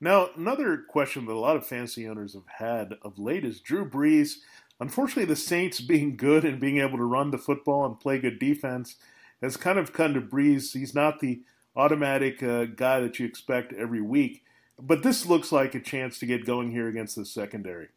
Now, 0.00 0.30
another 0.36 0.84
question 0.88 1.26
that 1.26 1.32
a 1.32 1.34
lot 1.34 1.56
of 1.56 1.66
fantasy 1.66 2.08
owners 2.08 2.34
have 2.34 2.46
had 2.46 2.94
of 3.02 3.18
late 3.18 3.44
is 3.44 3.60
Drew 3.60 3.88
Brees. 3.88 4.36
Unfortunately, 4.78 5.26
the 5.26 5.36
Saints 5.36 5.80
being 5.80 6.16
good 6.16 6.44
and 6.44 6.58
being 6.58 6.78
able 6.78 6.96
to 6.96 7.04
run 7.04 7.32
the 7.32 7.38
football 7.38 7.84
and 7.84 8.00
play 8.00 8.18
good 8.18 8.38
defense 8.38 8.96
has 9.42 9.58
kind 9.58 9.78
of 9.78 9.92
come 9.92 10.14
to 10.14 10.20
Brees. 10.20 10.72
He's 10.72 10.94
not 10.94 11.20
the 11.20 11.42
automatic 11.76 12.42
uh, 12.42 12.64
guy 12.64 13.00
that 13.00 13.18
you 13.18 13.26
expect 13.26 13.72
every 13.72 14.00
week. 14.00 14.42
But 14.78 15.02
this 15.02 15.26
looks 15.26 15.52
like 15.52 15.74
a 15.74 15.80
chance 15.80 16.18
to 16.18 16.26
get 16.26 16.46
going 16.46 16.70
here 16.70 16.88
against 16.88 17.16
the 17.16 17.24
secondary. 17.24 17.88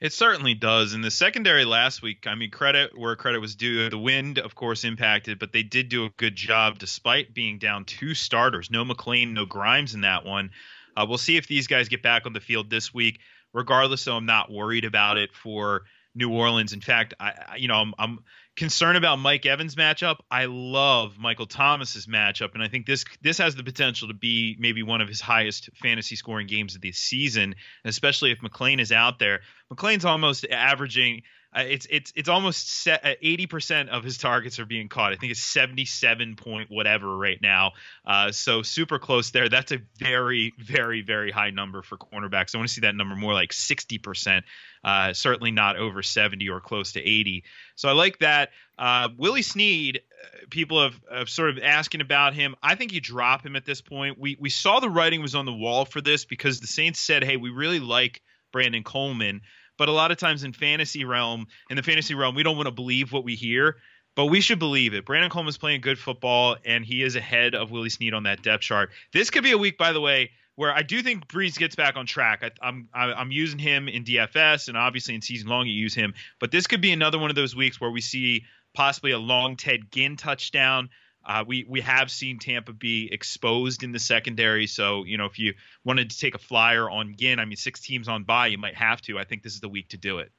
It 0.00 0.12
certainly 0.12 0.54
does. 0.54 0.92
In 0.92 1.00
the 1.00 1.10
secondary 1.10 1.64
last 1.64 2.02
week, 2.02 2.26
I 2.26 2.34
mean, 2.34 2.50
credit 2.50 2.98
where 2.98 3.16
credit 3.16 3.40
was 3.40 3.54
due. 3.54 3.88
The 3.88 3.98
wind, 3.98 4.38
of 4.38 4.54
course, 4.54 4.84
impacted, 4.84 5.38
but 5.38 5.52
they 5.52 5.62
did 5.62 5.88
do 5.88 6.04
a 6.04 6.10
good 6.16 6.36
job 6.36 6.78
despite 6.78 7.32
being 7.32 7.58
down 7.58 7.84
two 7.84 8.14
starters. 8.14 8.70
No 8.70 8.84
McClain, 8.84 9.32
no 9.32 9.46
Grimes 9.46 9.94
in 9.94 10.02
that 10.02 10.24
one. 10.24 10.50
Uh, 10.96 11.06
we'll 11.08 11.18
see 11.18 11.36
if 11.36 11.46
these 11.46 11.66
guys 11.66 11.88
get 11.88 12.02
back 12.02 12.26
on 12.26 12.32
the 12.32 12.40
field 12.40 12.70
this 12.70 12.92
week. 12.92 13.20
Regardless, 13.52 14.04
though, 14.04 14.16
I'm 14.16 14.26
not 14.26 14.50
worried 14.50 14.84
about 14.84 15.16
it 15.16 15.30
for 15.32 15.82
New 16.14 16.30
Orleans. 16.30 16.72
In 16.72 16.80
fact, 16.80 17.14
I, 17.18 17.56
you 17.56 17.68
know, 17.68 17.74
I'm, 17.74 17.94
I'm 17.98 18.18
concern 18.56 18.96
about 18.96 19.18
Mike 19.18 19.46
Evans' 19.46 19.74
matchup. 19.74 20.18
I 20.30 20.46
love 20.46 21.18
Michael 21.18 21.46
Thomas's 21.46 22.06
matchup, 22.06 22.54
and 22.54 22.62
I 22.62 22.68
think 22.68 22.86
this 22.86 23.04
this 23.20 23.38
has 23.38 23.56
the 23.56 23.64
potential 23.64 24.08
to 24.08 24.14
be 24.14 24.56
maybe 24.58 24.82
one 24.82 25.00
of 25.00 25.08
his 25.08 25.20
highest 25.20 25.70
fantasy 25.74 26.16
scoring 26.16 26.46
games 26.46 26.74
of 26.74 26.80
the 26.80 26.92
season, 26.92 27.56
especially 27.84 28.30
if 28.30 28.38
McClain 28.40 28.80
is 28.80 28.92
out 28.92 29.18
there. 29.18 29.40
McClain's 29.72 30.04
almost 30.04 30.46
averaging 30.46 31.22
it's 31.62 31.86
it's 31.88 32.12
it's 32.16 32.28
almost 32.28 32.88
uh, 32.88 32.98
eighty 33.22 33.46
percent 33.46 33.90
of 33.90 34.02
his 34.02 34.18
targets 34.18 34.58
are 34.58 34.66
being 34.66 34.88
caught. 34.88 35.12
I 35.12 35.16
think 35.16 35.30
it's 35.30 35.40
seventy 35.40 35.84
seven 35.84 36.36
point 36.36 36.70
whatever 36.70 37.16
right 37.16 37.40
now. 37.40 37.72
Uh, 38.04 38.32
so 38.32 38.62
super 38.62 38.98
close 38.98 39.30
there. 39.30 39.48
That's 39.48 39.72
a 39.72 39.78
very 39.98 40.52
very 40.58 41.02
very 41.02 41.30
high 41.30 41.50
number 41.50 41.82
for 41.82 41.96
cornerbacks. 41.96 42.54
I 42.54 42.58
want 42.58 42.68
to 42.68 42.74
see 42.74 42.80
that 42.82 42.96
number 42.96 43.14
more 43.14 43.34
like 43.34 43.52
sixty 43.52 43.98
percent. 43.98 44.44
Uh, 44.82 45.12
certainly 45.12 45.50
not 45.50 45.76
over 45.76 46.02
seventy 46.02 46.48
or 46.48 46.60
close 46.60 46.92
to 46.92 47.00
eighty. 47.00 47.44
So 47.76 47.88
I 47.88 47.92
like 47.92 48.18
that. 48.18 48.50
Uh, 48.76 49.08
Willie 49.16 49.42
Snead, 49.42 50.00
uh, 50.22 50.46
people 50.50 50.82
have, 50.82 51.00
have 51.10 51.28
sort 51.30 51.50
of 51.50 51.62
asking 51.62 52.00
about 52.00 52.34
him. 52.34 52.56
I 52.62 52.74
think 52.74 52.92
you 52.92 53.00
drop 53.00 53.46
him 53.46 53.54
at 53.54 53.64
this 53.64 53.80
point. 53.80 54.18
We 54.18 54.36
we 54.40 54.50
saw 54.50 54.80
the 54.80 54.90
writing 54.90 55.22
was 55.22 55.34
on 55.34 55.46
the 55.46 55.52
wall 55.52 55.84
for 55.84 56.00
this 56.00 56.24
because 56.24 56.60
the 56.60 56.66
Saints 56.66 56.98
said, 56.98 57.22
"Hey, 57.22 57.36
we 57.36 57.50
really 57.50 57.80
like 57.80 58.22
Brandon 58.52 58.82
Coleman." 58.82 59.42
But 59.76 59.88
a 59.88 59.92
lot 59.92 60.10
of 60.10 60.18
times 60.18 60.44
in 60.44 60.52
fantasy 60.52 61.04
realm, 61.04 61.46
in 61.70 61.76
the 61.76 61.82
fantasy 61.82 62.14
realm, 62.14 62.34
we 62.34 62.42
don't 62.42 62.56
want 62.56 62.66
to 62.66 62.72
believe 62.72 63.12
what 63.12 63.24
we 63.24 63.34
hear, 63.34 63.76
but 64.14 64.26
we 64.26 64.40
should 64.40 64.58
believe 64.58 64.94
it. 64.94 65.04
Brandon 65.04 65.30
Coleman 65.30 65.48
is 65.48 65.58
playing 65.58 65.80
good 65.80 65.98
football, 65.98 66.56
and 66.64 66.84
he 66.84 67.02
is 67.02 67.16
ahead 67.16 67.54
of 67.54 67.70
Willie 67.70 67.90
Snead 67.90 68.14
on 68.14 68.24
that 68.24 68.42
depth 68.42 68.62
chart. 68.62 68.90
This 69.12 69.30
could 69.30 69.42
be 69.42 69.52
a 69.52 69.58
week, 69.58 69.76
by 69.76 69.92
the 69.92 70.00
way, 70.00 70.30
where 70.54 70.72
I 70.72 70.82
do 70.82 71.02
think 71.02 71.26
Brees 71.26 71.58
gets 71.58 71.74
back 71.74 71.96
on 71.96 72.06
track. 72.06 72.42
I, 72.42 72.68
am 72.68 72.88
I'm, 72.94 73.14
I'm 73.16 73.30
using 73.32 73.58
him 73.58 73.88
in 73.88 74.04
DFS, 74.04 74.68
and 74.68 74.76
obviously 74.76 75.14
in 75.14 75.22
season 75.22 75.48
long 75.48 75.66
you 75.66 75.74
use 75.74 75.94
him. 75.94 76.14
But 76.38 76.52
this 76.52 76.66
could 76.66 76.80
be 76.80 76.92
another 76.92 77.18
one 77.18 77.30
of 77.30 77.36
those 77.36 77.56
weeks 77.56 77.80
where 77.80 77.90
we 77.90 78.00
see 78.00 78.44
possibly 78.74 79.10
a 79.10 79.18
long 79.18 79.56
Ted 79.56 79.90
Ginn 79.90 80.16
touchdown. 80.16 80.90
Uh, 81.26 81.44
we 81.46 81.64
we 81.68 81.80
have 81.80 82.10
seen 82.10 82.38
Tampa 82.38 82.72
be 82.72 83.08
exposed 83.10 83.82
in 83.82 83.92
the 83.92 83.98
secondary, 83.98 84.66
so 84.66 85.04
you 85.04 85.16
know 85.16 85.26
if 85.26 85.38
you 85.38 85.54
wanted 85.84 86.10
to 86.10 86.18
take 86.18 86.34
a 86.34 86.38
flyer 86.38 86.90
on 86.90 87.14
Ginn, 87.16 87.38
I 87.38 87.44
mean 87.44 87.56
six 87.56 87.80
teams 87.80 88.08
on 88.08 88.24
bye, 88.24 88.48
you 88.48 88.58
might 88.58 88.74
have 88.74 89.00
to. 89.02 89.18
I 89.18 89.24
think 89.24 89.42
this 89.42 89.54
is 89.54 89.60
the 89.60 89.68
week 89.68 89.88
to 89.90 89.96
do 89.96 90.18
it. 90.18 90.30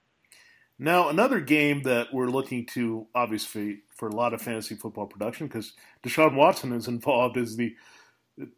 Now 0.78 1.10
another 1.10 1.39
game 1.39 1.84
that 1.84 2.13
we're 2.13 2.28
looking 2.28 2.65
to, 2.67 3.08
obviously, 3.15 3.80
for 3.95 4.10
a 4.10 4.15
lot 4.15 4.34
of 4.34 4.41
fantasy 4.41 4.76
football 4.76 5.08
production, 5.08 5.48
because 5.48 5.74
Deshaun 6.04 6.36
Watson 6.36 6.71
is 6.74 6.88
involved, 6.88 7.38
is 7.38 7.56
the 7.56 7.76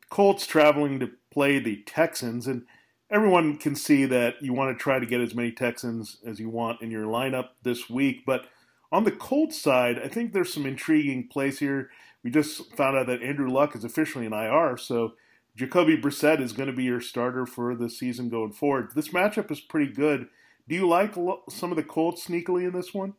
Colts 0.09 0.47
traveling 0.47 0.99
to 0.99 1.11
play 1.31 1.59
the 1.59 1.83
Texans, 1.85 2.47
and 2.47 2.65
everyone 3.09 3.57
can 3.57 3.75
see 3.75 4.05
that 4.05 4.41
you 4.41 4.53
want 4.53 4.75
to 4.75 4.81
try 4.81 4.99
to 4.99 5.05
get 5.05 5.21
as 5.21 5.35
many 5.35 5.51
Texans 5.51 6.17
as 6.25 6.39
you 6.39 6.49
want 6.49 6.81
in 6.81 6.91
your 6.91 7.05
lineup 7.05 7.49
this 7.63 7.89
week, 7.89 8.23
but 8.25 8.47
on 8.91 9.03
the 9.03 9.11
Colts 9.11 9.59
side, 9.59 9.99
I 9.99 10.07
think 10.07 10.31
there's 10.31 10.53
some 10.53 10.65
intriguing 10.65 11.27
plays 11.27 11.59
here. 11.59 11.89
We 12.23 12.31
just 12.31 12.75
found 12.75 12.97
out 12.97 13.07
that 13.07 13.21
Andrew 13.21 13.49
Luck 13.49 13.75
is 13.75 13.83
officially 13.83 14.25
an 14.25 14.33
IR, 14.33 14.77
so 14.77 15.13
Jacoby 15.55 15.97
Brissett 15.97 16.39
is 16.39 16.53
going 16.53 16.67
to 16.67 16.75
be 16.75 16.83
your 16.83 17.01
starter 17.01 17.45
for 17.45 17.75
the 17.75 17.89
season 17.89 18.29
going 18.29 18.51
forward. 18.51 18.91
This 18.95 19.09
matchup 19.09 19.49
is 19.51 19.59
pretty 19.59 19.91
good. 19.91 20.27
Do 20.67 20.75
you 20.75 20.87
like 20.87 21.15
some 21.49 21.71
of 21.71 21.77
the 21.77 21.83
Colts 21.83 22.27
sneakily 22.27 22.67
in 22.67 22.73
this 22.73 22.93
one? 22.93 23.13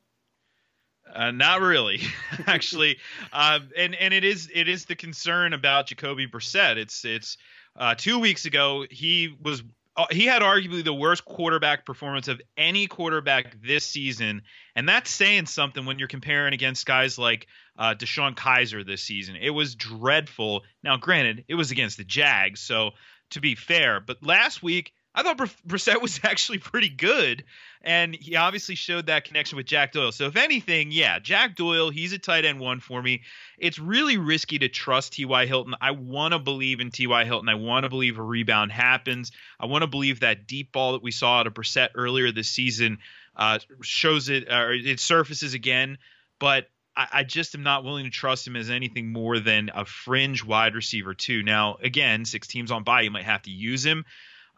Uh, 1.14 1.30
not 1.30 1.60
really, 1.60 2.00
actually, 2.46 2.98
uh, 3.32 3.60
and 3.76 3.94
and 3.94 4.12
it 4.12 4.24
is 4.24 4.50
it 4.54 4.68
is 4.68 4.84
the 4.84 4.94
concern 4.94 5.54
about 5.54 5.86
Jacoby 5.86 6.26
Brissett. 6.26 6.76
It's 6.76 7.04
it's 7.04 7.38
uh, 7.76 7.94
two 7.94 8.18
weeks 8.18 8.44
ago 8.44 8.84
he 8.90 9.34
was 9.42 9.62
he 10.10 10.26
had 10.26 10.42
arguably 10.42 10.84
the 10.84 10.94
worst 10.94 11.24
quarterback 11.24 11.84
performance 11.84 12.28
of 12.28 12.40
any 12.56 12.86
quarterback 12.86 13.56
this 13.62 13.84
season, 13.84 14.42
and 14.76 14.88
that's 14.88 15.10
saying 15.10 15.46
something 15.46 15.86
when 15.86 15.98
you're 15.98 16.08
comparing 16.08 16.54
against 16.54 16.86
guys 16.86 17.18
like 17.18 17.46
uh, 17.78 17.94
DeShone 17.94 18.36
Kizer 18.36 18.86
this 18.86 19.02
season. 19.02 19.36
It 19.36 19.50
was 19.50 19.74
dreadful. 19.74 20.62
Now, 20.82 20.96
granted, 20.96 21.44
it 21.48 21.54
was 21.54 21.70
against 21.70 21.96
the 21.96 22.04
Jags, 22.04 22.60
so 22.60 22.90
to 23.30 23.40
be 23.40 23.54
fair, 23.54 24.00
but 24.00 24.22
last 24.22 24.62
week 24.62 24.92
I 25.18 25.24
thought 25.24 25.36
Brissett 25.66 26.00
was 26.00 26.20
actually 26.24 26.58
pretty 26.58 26.88
good, 26.88 27.42
and 27.82 28.14
he 28.14 28.36
obviously 28.36 28.76
showed 28.76 29.06
that 29.06 29.24
connection 29.24 29.56
with 29.56 29.66
Jack 29.66 29.90
Doyle. 29.90 30.12
So 30.12 30.26
if 30.26 30.36
anything, 30.36 30.92
yeah, 30.92 31.18
Jack 31.18 31.56
Doyle, 31.56 31.90
he's 31.90 32.12
a 32.12 32.18
tight 32.18 32.44
end 32.44 32.60
one 32.60 32.78
for 32.78 33.02
me. 33.02 33.22
It's 33.58 33.80
really 33.80 34.16
risky 34.16 34.60
to 34.60 34.68
trust 34.68 35.14
T.Y. 35.14 35.46
Hilton. 35.46 35.74
I 35.80 35.90
want 35.90 36.34
to 36.34 36.38
believe 36.38 36.78
in 36.78 36.92
T.Y. 36.92 37.24
Hilton. 37.24 37.48
I 37.48 37.56
want 37.56 37.82
to 37.82 37.88
believe 37.88 38.16
a 38.16 38.22
rebound 38.22 38.70
happens. 38.70 39.32
I 39.58 39.66
want 39.66 39.82
to 39.82 39.88
believe 39.88 40.20
that 40.20 40.46
deep 40.46 40.70
ball 40.70 40.92
that 40.92 41.02
we 41.02 41.10
saw 41.10 41.40
at 41.40 41.48
a 41.48 41.50
Brissett 41.50 41.88
earlier 41.96 42.30
this 42.30 42.48
season 42.48 42.98
uh, 43.34 43.58
shows 43.82 44.28
it 44.28 44.48
or 44.48 44.72
it 44.72 45.00
surfaces 45.00 45.52
again. 45.52 45.98
But 46.38 46.68
I, 46.96 47.22
just 47.22 47.54
am 47.54 47.62
not 47.62 47.84
willing 47.84 48.04
to 48.04 48.10
trust 48.10 48.46
him 48.46 48.56
as 48.56 48.70
anything 48.70 49.12
more 49.12 49.38
than 49.38 49.70
a 49.72 49.84
fringe 49.84 50.44
wide 50.44 50.74
receiver 50.74 51.14
too. 51.14 51.44
Now, 51.44 51.76
again, 51.80 52.24
six 52.24 52.48
teams 52.48 52.72
on 52.72 52.82
bye, 52.82 53.02
you 53.02 53.10
might 53.10 53.24
have 53.24 53.42
to 53.42 53.52
use 53.52 53.86
him. 53.86 54.04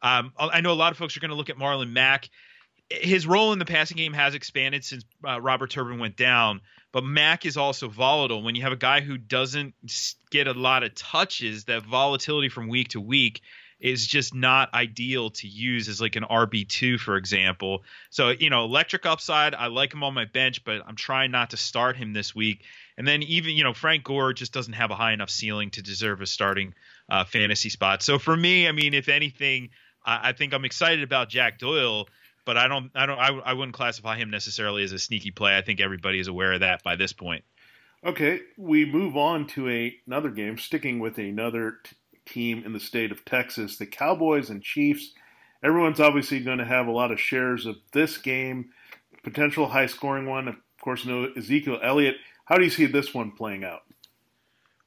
Um, 0.03 0.33
I 0.39 0.61
know 0.61 0.73
a 0.73 0.75
lot 0.75 0.93
of 0.93 0.99
folks 0.99 1.17
are 1.17 1.21
going 1.21 1.31
to 1.31 1.37
look 1.37 1.51
at 1.51 1.57
Marlon 1.57 1.91
Mack. 1.91 2.29
His 2.91 3.27
role 3.27 3.53
in 3.53 3.59
the 3.59 3.65
passing 3.65 3.97
game 3.97 4.13
has 4.15 4.35
expanded 4.35 4.85
since 4.85 5.05
uh, 5.27 5.41
Robert 5.41 5.71
Turbin 5.71 6.01
went 6.01 6.17
down, 6.17 6.61
but 6.91 7.05
Mack 7.05 7.47
is 7.47 7.57
also 7.57 7.89
volatile. 7.89 8.43
When 8.43 8.57
you 8.57 8.63
have 8.63 8.73
a 8.73 8.77
guy 8.77 9.01
who 9.01 9.17
doesn't 9.17 9.75
get 10.31 10.49
a 10.49 10.53
lot 10.53 10.83
of 10.83 10.95
touches, 10.95 11.65
that 11.65 11.85
volatility 11.85 12.49
from 12.49 12.69
week 12.69 12.89
to 12.89 13.01
week 13.01 13.43
is 13.81 14.07
just 14.07 14.35
not 14.35 14.73
ideal 14.75 15.31
to 15.31 15.49
use 15.49 15.89
as 15.89 16.01
like 16.01 16.17
an 16.17 16.25
RB2, 16.25 16.99
for 16.99 17.17
example. 17.17 17.83
So, 18.11 18.29
you 18.29 18.51
know, 18.51 18.65
electric 18.65 19.07
upside, 19.07 19.55
I 19.55 19.69
like 19.69 19.95
him 19.95 20.05
on 20.05 20.13
my 20.13 20.27
bench, 20.27 20.65
but 20.65 20.83
I'm 20.87 20.97
trying 20.97 21.31
not 21.31 21.51
to 21.51 21.57
start 21.57 21.97
him 21.97 22.13
this 22.13 22.35
week. 22.35 22.65
And 22.99 23.09
then 23.09 23.23
even, 23.23 23.57
you 23.57 23.65
know, 23.65 23.73
Frank 23.73 24.05
Gore 24.05 24.35
just 24.35 24.53
doesn't 24.53 24.75
have 24.75 24.91
a 24.91 24.95
high 24.95 25.13
enough 25.13 25.31
ceiling 25.31 25.71
to 25.71 25.83
deserve 25.83 26.21
a 26.21 26.27
starting 26.27 26.75
uh, 27.09 27.25
fantasy 27.25 27.71
spot. 27.71 28.03
So 28.03 28.19
for 28.19 28.37
me, 28.37 28.69
I 28.69 28.73
mean, 28.73 28.93
if 28.93 29.09
anything, 29.09 29.71
I, 30.11 30.31
I 30.31 30.33
think 30.33 30.53
I'm 30.53 30.65
excited 30.65 31.03
about 31.03 31.29
Jack 31.29 31.59
Doyle 31.59 32.07
but 32.45 32.57
I 32.57 32.69
don't, 32.69 32.91
I 32.95 33.07
don't, 33.07 33.19
I, 33.19 33.29
I 33.29 33.53
wouldn't 33.53 33.75
classify 33.75 34.17
him 34.17 34.31
necessarily 34.31 34.83
as 34.83 34.93
a 34.93 34.99
sneaky 34.99 35.31
play. 35.31 35.57
I 35.57 35.63
think 35.63 35.81
everybody 35.81 36.19
is 36.19 36.29
aware 36.29 36.53
of 36.53 36.61
that 36.61 36.83
by 36.83 36.97
this 36.97 37.13
point. 37.13 37.45
Okay, 38.05 38.41
we 38.57 38.85
move 38.85 39.17
on 39.17 39.47
to 39.49 39.69
a, 39.69 39.95
another 40.07 40.31
game, 40.31 40.57
sticking 40.57 41.01
with 41.01 41.19
another 41.19 41.77
t- 41.85 41.97
team 42.27 42.63
in 42.65 42.73
the 42.73 42.81
state 42.81 43.13
of 43.13 43.25
Texas, 43.25 43.77
the 43.77 43.87
Cowboys 43.87 44.49
and 44.49 44.63
Chiefs. 44.63 45.13
Everyone's 45.63 46.01
obviously 46.01 46.41
going 46.41 46.59
to 46.59 46.65
have 46.65 46.87
a 46.87 46.93
lot 46.93 47.13
of 47.13 47.21
shares 47.21 47.67
of 47.67 47.77
this 47.93 48.17
game, 48.17 48.71
potential 49.23 49.69
high 49.69 49.87
scoring 49.87 50.27
one. 50.27 50.49
Of 50.49 50.57
course, 50.81 51.05
no 51.05 51.31
Ezekiel 51.37 51.79
Elliott. 51.83 52.17
How 52.47 52.57
do 52.57 52.65
you 52.65 52.71
see 52.71 52.87
this 52.87 53.13
one 53.13 53.33
playing 53.33 53.65
out? 53.65 53.83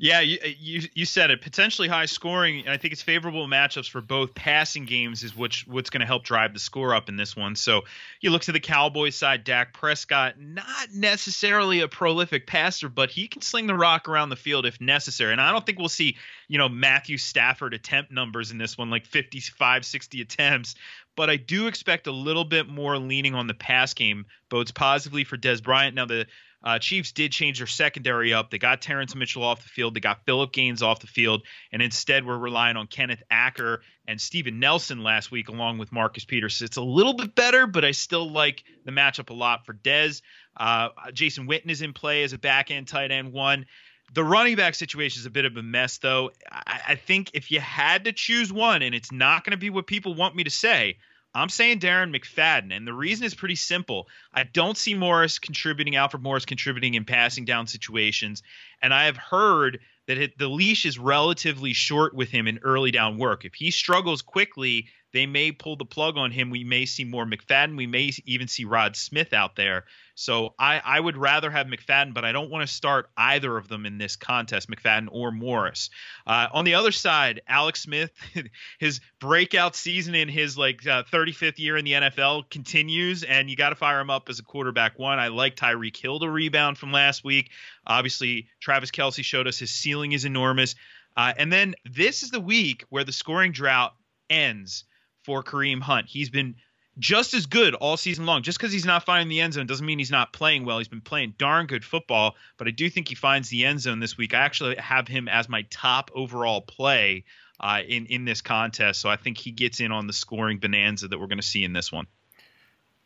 Yeah, 0.03 0.19
you, 0.19 0.37
uh, 0.43 0.49
you, 0.59 0.81
you 0.93 1.05
said 1.05 1.31
it. 1.31 1.41
Potentially 1.41 1.87
high 1.87 2.07
scoring, 2.07 2.59
and 2.59 2.69
I 2.71 2.75
think 2.75 2.91
it's 2.91 3.01
favorable 3.01 3.47
matchups 3.47 3.89
for 3.89 4.01
both 4.01 4.35
passing 4.35 4.83
games 4.83 5.23
is 5.23 5.33
which 5.33 5.65
what's 5.65 5.89
going 5.89 6.01
to 6.01 6.05
help 6.05 6.25
drive 6.25 6.53
the 6.53 6.59
score 6.59 6.93
up 6.93 7.07
in 7.07 7.15
this 7.15 7.37
one. 7.37 7.55
So 7.55 7.83
you 8.19 8.29
look 8.29 8.41
to 8.41 8.51
the 8.51 8.59
Cowboys 8.59 9.15
side, 9.15 9.45
Dak 9.45 9.71
Prescott, 9.71 10.37
not 10.37 10.93
necessarily 10.93 11.79
a 11.79 11.87
prolific 11.87 12.47
passer, 12.47 12.89
but 12.89 13.11
he 13.11 13.29
can 13.29 13.41
sling 13.41 13.65
the 13.65 13.75
rock 13.75 14.09
around 14.09 14.27
the 14.27 14.35
field 14.35 14.65
if 14.65 14.81
necessary. 14.81 15.31
And 15.31 15.39
I 15.39 15.53
don't 15.53 15.65
think 15.65 15.79
we'll 15.79 15.87
see, 15.87 16.17
you 16.49 16.57
know, 16.57 16.67
Matthew 16.67 17.17
Stafford 17.17 17.73
attempt 17.73 18.11
numbers 18.11 18.51
in 18.51 18.57
this 18.57 18.77
one, 18.77 18.89
like 18.89 19.05
55, 19.05 19.85
60 19.85 20.19
attempts. 20.19 20.75
But 21.15 21.29
I 21.29 21.37
do 21.37 21.67
expect 21.67 22.07
a 22.07 22.11
little 22.11 22.43
bit 22.43 22.67
more 22.67 22.97
leaning 22.97 23.35
on 23.35 23.47
the 23.47 23.53
pass 23.53 23.93
game, 23.93 24.25
bodes 24.49 24.71
positively 24.73 25.23
for 25.23 25.37
Dez 25.37 25.63
Bryant. 25.63 25.95
Now 25.95 26.07
the 26.07 26.25
uh, 26.63 26.79
Chiefs 26.79 27.11
did 27.11 27.31
change 27.31 27.57
their 27.57 27.67
secondary 27.67 28.33
up. 28.33 28.49
They 28.49 28.57
got 28.57 28.81
Terrence 28.81 29.15
Mitchell 29.15 29.43
off 29.43 29.61
the 29.61 29.69
field. 29.69 29.93
They 29.93 29.99
got 29.99 30.25
Philip 30.25 30.53
Gaines 30.53 30.81
off 30.81 30.99
the 30.99 31.07
field. 31.07 31.43
And 31.71 31.81
instead, 31.81 32.25
we're 32.25 32.37
relying 32.37 32.77
on 32.77 32.87
Kenneth 32.87 33.21
Acker 33.29 33.81
and 34.07 34.19
Steven 34.19 34.59
Nelson 34.59 35.03
last 35.03 35.31
week, 35.31 35.49
along 35.49 35.77
with 35.77 35.91
Marcus 35.91 36.23
Peters. 36.23 36.61
It's 36.61 36.77
a 36.77 36.81
little 36.81 37.13
bit 37.13 37.35
better, 37.35 37.67
but 37.67 37.83
I 37.83 37.91
still 37.91 38.31
like 38.31 38.63
the 38.85 38.91
matchup 38.91 39.29
a 39.29 39.33
lot 39.33 39.65
for 39.65 39.73
Dez. 39.73 40.21
Uh, 40.55 40.89
Jason 41.13 41.47
Witten 41.47 41.69
is 41.69 41.81
in 41.81 41.93
play 41.93 42.23
as 42.23 42.31
a 42.33 42.37
back 42.37 42.71
end 42.71 42.87
tight 42.87 43.11
end 43.11 43.33
one. 43.33 43.65
The 44.13 44.23
running 44.23 44.55
back 44.55 44.75
situation 44.75 45.21
is 45.21 45.25
a 45.25 45.31
bit 45.31 45.45
of 45.45 45.57
a 45.57 45.63
mess, 45.63 45.97
though. 45.97 46.31
I, 46.49 46.81
I 46.89 46.95
think 46.95 47.31
if 47.33 47.51
you 47.51 47.59
had 47.59 48.05
to 48.05 48.13
choose 48.13 48.53
one, 48.53 48.83
and 48.83 48.93
it's 48.93 49.11
not 49.11 49.43
going 49.43 49.51
to 49.51 49.57
be 49.57 49.69
what 49.69 49.87
people 49.87 50.13
want 50.13 50.35
me 50.35 50.43
to 50.43 50.51
say, 50.51 50.97
I'm 51.35 51.49
saying 51.49 51.79
Darren 51.79 52.15
McFadden, 52.15 52.75
and 52.75 52.85
the 52.85 52.93
reason 52.93 53.25
is 53.25 53.33
pretty 53.33 53.55
simple. 53.55 54.07
I 54.33 54.43
don't 54.43 54.77
see 54.77 54.93
Morris 54.93 55.39
contributing, 55.39 55.95
Alfred 55.95 56.21
Morris 56.21 56.45
contributing 56.45 56.93
in 56.93 57.05
passing 57.05 57.45
down 57.45 57.65
situations, 57.67 58.43
and 58.81 58.93
I 58.93 59.05
have 59.05 59.17
heard 59.17 59.79
that 60.07 60.17
it, 60.17 60.37
the 60.37 60.47
leash 60.47 60.85
is 60.85 60.99
relatively 60.99 61.73
short 61.73 62.13
with 62.13 62.29
him 62.29 62.47
in 62.47 62.59
early 62.59 62.91
down 62.91 63.17
work. 63.17 63.45
If 63.45 63.55
he 63.55 63.71
struggles 63.71 64.21
quickly, 64.21 64.89
they 65.13 65.27
may 65.27 65.51
pull 65.51 65.75
the 65.75 65.85
plug 65.85 66.17
on 66.17 66.31
him. 66.31 66.49
We 66.49 66.63
may 66.63 66.85
see 66.85 67.03
more 67.03 67.25
McFadden. 67.25 67.77
We 67.77 67.85
may 67.85 68.11
even 68.25 68.47
see 68.47 68.65
Rod 68.65 68.95
Smith 68.95 69.31
out 69.31 69.55
there. 69.55 69.85
So 70.15 70.55
I, 70.57 70.81
I 70.83 70.99
would 70.99 71.17
rather 71.17 71.51
have 71.51 71.67
McFadden, 71.67 72.13
but 72.15 72.25
I 72.25 72.31
don't 72.31 72.49
want 72.49 72.67
to 72.67 72.73
start 72.73 73.09
either 73.15 73.55
of 73.55 73.67
them 73.67 73.85
in 73.85 73.99
this 73.99 74.15
contest, 74.15 74.69
McFadden 74.69 75.07
or 75.11 75.31
Morris. 75.31 75.91
Uh, 76.25 76.47
on 76.51 76.65
the 76.65 76.75
other 76.75 76.91
side, 76.91 77.41
Alex 77.47 77.81
Smith, 77.81 78.11
his 78.79 79.01
breakout 79.19 79.75
season 79.75 80.15
in 80.15 80.29
his 80.29 80.57
like 80.57 80.85
uh, 80.85 81.03
35th 81.03 81.59
year 81.59 81.77
in 81.77 81.85
the 81.85 81.93
NFL 81.93 82.49
continues, 82.49 83.23
and 83.23 83.49
you 83.49 83.55
got 83.55 83.69
to 83.69 83.75
fire 83.75 83.99
him 83.99 84.09
up 84.09 84.29
as 84.29 84.39
a 84.39 84.43
quarterback 84.43 84.97
one. 84.97 85.19
I 85.19 85.27
like 85.27 85.55
Tyreek 85.55 85.95
Hill 85.95 86.19
to 86.19 86.29
rebound 86.29 86.79
from 86.79 86.91
last 86.91 87.23
week. 87.23 87.51
Obviously, 87.85 88.47
Travis 88.59 88.89
Kelce 88.89 89.23
showed 89.23 89.47
us 89.47 89.59
his 89.59 89.71
ceiling 89.71 90.11
is 90.11 90.25
enormous. 90.25 90.73
Uh, 91.15 91.33
and 91.37 91.53
then 91.53 91.75
this 91.85 92.23
is 92.23 92.31
the 92.31 92.39
week 92.39 92.83
where 92.89 93.03
the 93.03 93.11
scoring 93.11 93.51
drought 93.51 93.93
ends 94.29 94.85
for 95.23 95.43
Kareem 95.43 95.81
Hunt. 95.81 96.07
He's 96.07 96.29
been 96.29 96.55
just 96.99 97.33
as 97.33 97.45
good 97.45 97.73
all 97.75 97.97
season 97.97 98.25
long. 98.25 98.43
Just 98.43 98.57
because 98.57 98.71
he's 98.71 98.85
not 98.85 99.03
finding 99.03 99.29
the 99.29 99.41
end 99.41 99.53
zone 99.53 99.65
doesn't 99.65 99.85
mean 99.85 99.99
he's 99.99 100.11
not 100.11 100.33
playing 100.33 100.65
well. 100.65 100.77
He's 100.77 100.87
been 100.87 101.01
playing 101.01 101.35
darn 101.37 101.65
good 101.65 101.83
football, 101.83 102.35
but 102.57 102.67
I 102.67 102.71
do 102.71 102.89
think 102.89 103.07
he 103.07 103.15
finds 103.15 103.49
the 103.49 103.65
end 103.65 103.81
zone 103.81 103.99
this 103.99 104.17
week. 104.17 104.33
I 104.33 104.39
actually 104.39 104.75
have 104.75 105.07
him 105.07 105.27
as 105.27 105.49
my 105.49 105.63
top 105.69 106.11
overall 106.13 106.61
play 106.61 107.23
uh, 107.59 107.81
in 107.87 108.05
in 108.07 108.25
this 108.25 108.41
contest, 108.41 108.99
so 108.99 109.09
I 109.09 109.15
think 109.15 109.37
he 109.37 109.51
gets 109.51 109.79
in 109.79 109.91
on 109.91 110.07
the 110.07 110.13
scoring 110.13 110.59
bonanza 110.59 111.07
that 111.07 111.19
we're 111.19 111.27
going 111.27 111.39
to 111.39 111.47
see 111.47 111.63
in 111.63 111.73
this 111.73 111.91
one. 111.91 112.07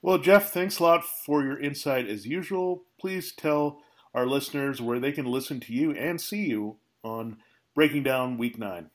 Well, 0.01 0.17
Jeff, 0.17 0.51
thanks 0.51 0.80
a 0.80 0.84
lot 0.84 1.03
for 1.03 1.43
your 1.43 1.60
insight 1.60 2.08
as 2.08 2.25
usual. 2.25 2.84
Please 2.99 3.32
tell 3.34 3.82
our 4.13 4.25
listeners 4.25 4.82
where 4.82 4.99
they 4.99 5.12
can 5.12 5.25
listen 5.25 5.60
to 5.62 5.73
you 5.73 5.91
and 5.91 6.19
see 6.19 6.45
you 6.45 6.77
on 7.03 7.38
breaking 7.75 8.03
down 8.03 8.38
Week 8.38 8.58
Nine. 8.58 8.89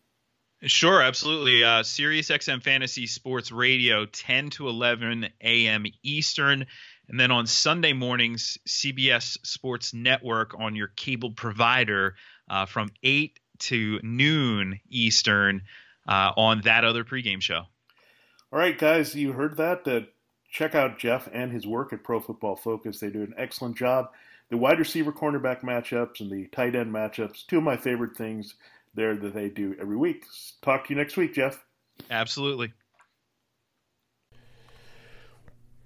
Sure, 0.64 1.02
absolutely. 1.02 1.64
Uh, 1.64 1.82
Sirius 1.82 2.28
XM 2.28 2.62
Fantasy 2.62 3.08
Sports 3.08 3.50
Radio, 3.50 4.06
10 4.06 4.50
to 4.50 4.68
11 4.68 5.28
a.m. 5.40 5.84
Eastern. 6.04 6.66
And 7.08 7.18
then 7.18 7.32
on 7.32 7.48
Sunday 7.48 7.92
mornings, 7.92 8.58
CBS 8.68 9.38
Sports 9.44 9.92
Network 9.92 10.54
on 10.58 10.76
your 10.76 10.88
cable 10.88 11.32
provider 11.32 12.14
uh, 12.48 12.66
from 12.66 12.90
8 13.02 13.40
to 13.58 13.98
noon 14.04 14.78
Eastern 14.88 15.62
uh, 16.06 16.30
on 16.36 16.60
that 16.62 16.84
other 16.84 17.02
pregame 17.02 17.42
show. 17.42 17.62
All 18.52 18.58
right, 18.58 18.78
guys, 18.78 19.16
you 19.16 19.32
heard 19.32 19.56
that. 19.56 19.86
Uh, 19.88 20.02
check 20.48 20.76
out 20.76 20.98
Jeff 20.98 21.28
and 21.32 21.50
his 21.50 21.66
work 21.66 21.92
at 21.92 22.04
Pro 22.04 22.20
Football 22.20 22.54
Focus. 22.54 23.00
They 23.00 23.10
do 23.10 23.22
an 23.22 23.34
excellent 23.36 23.76
job. 23.76 24.10
The 24.50 24.58
wide 24.58 24.78
receiver 24.78 25.12
cornerback 25.12 25.62
matchups 25.62 26.20
and 26.20 26.30
the 26.30 26.46
tight 26.48 26.76
end 26.76 26.92
matchups, 26.92 27.46
two 27.46 27.58
of 27.58 27.64
my 27.64 27.76
favorite 27.76 28.16
things 28.16 28.54
there 28.94 29.16
that 29.16 29.34
they 29.34 29.48
do 29.48 29.74
every 29.80 29.96
week. 29.96 30.24
Talk 30.62 30.86
to 30.86 30.94
you 30.94 30.98
next 30.98 31.16
week, 31.16 31.34
Jeff. 31.34 31.64
Absolutely. 32.10 32.72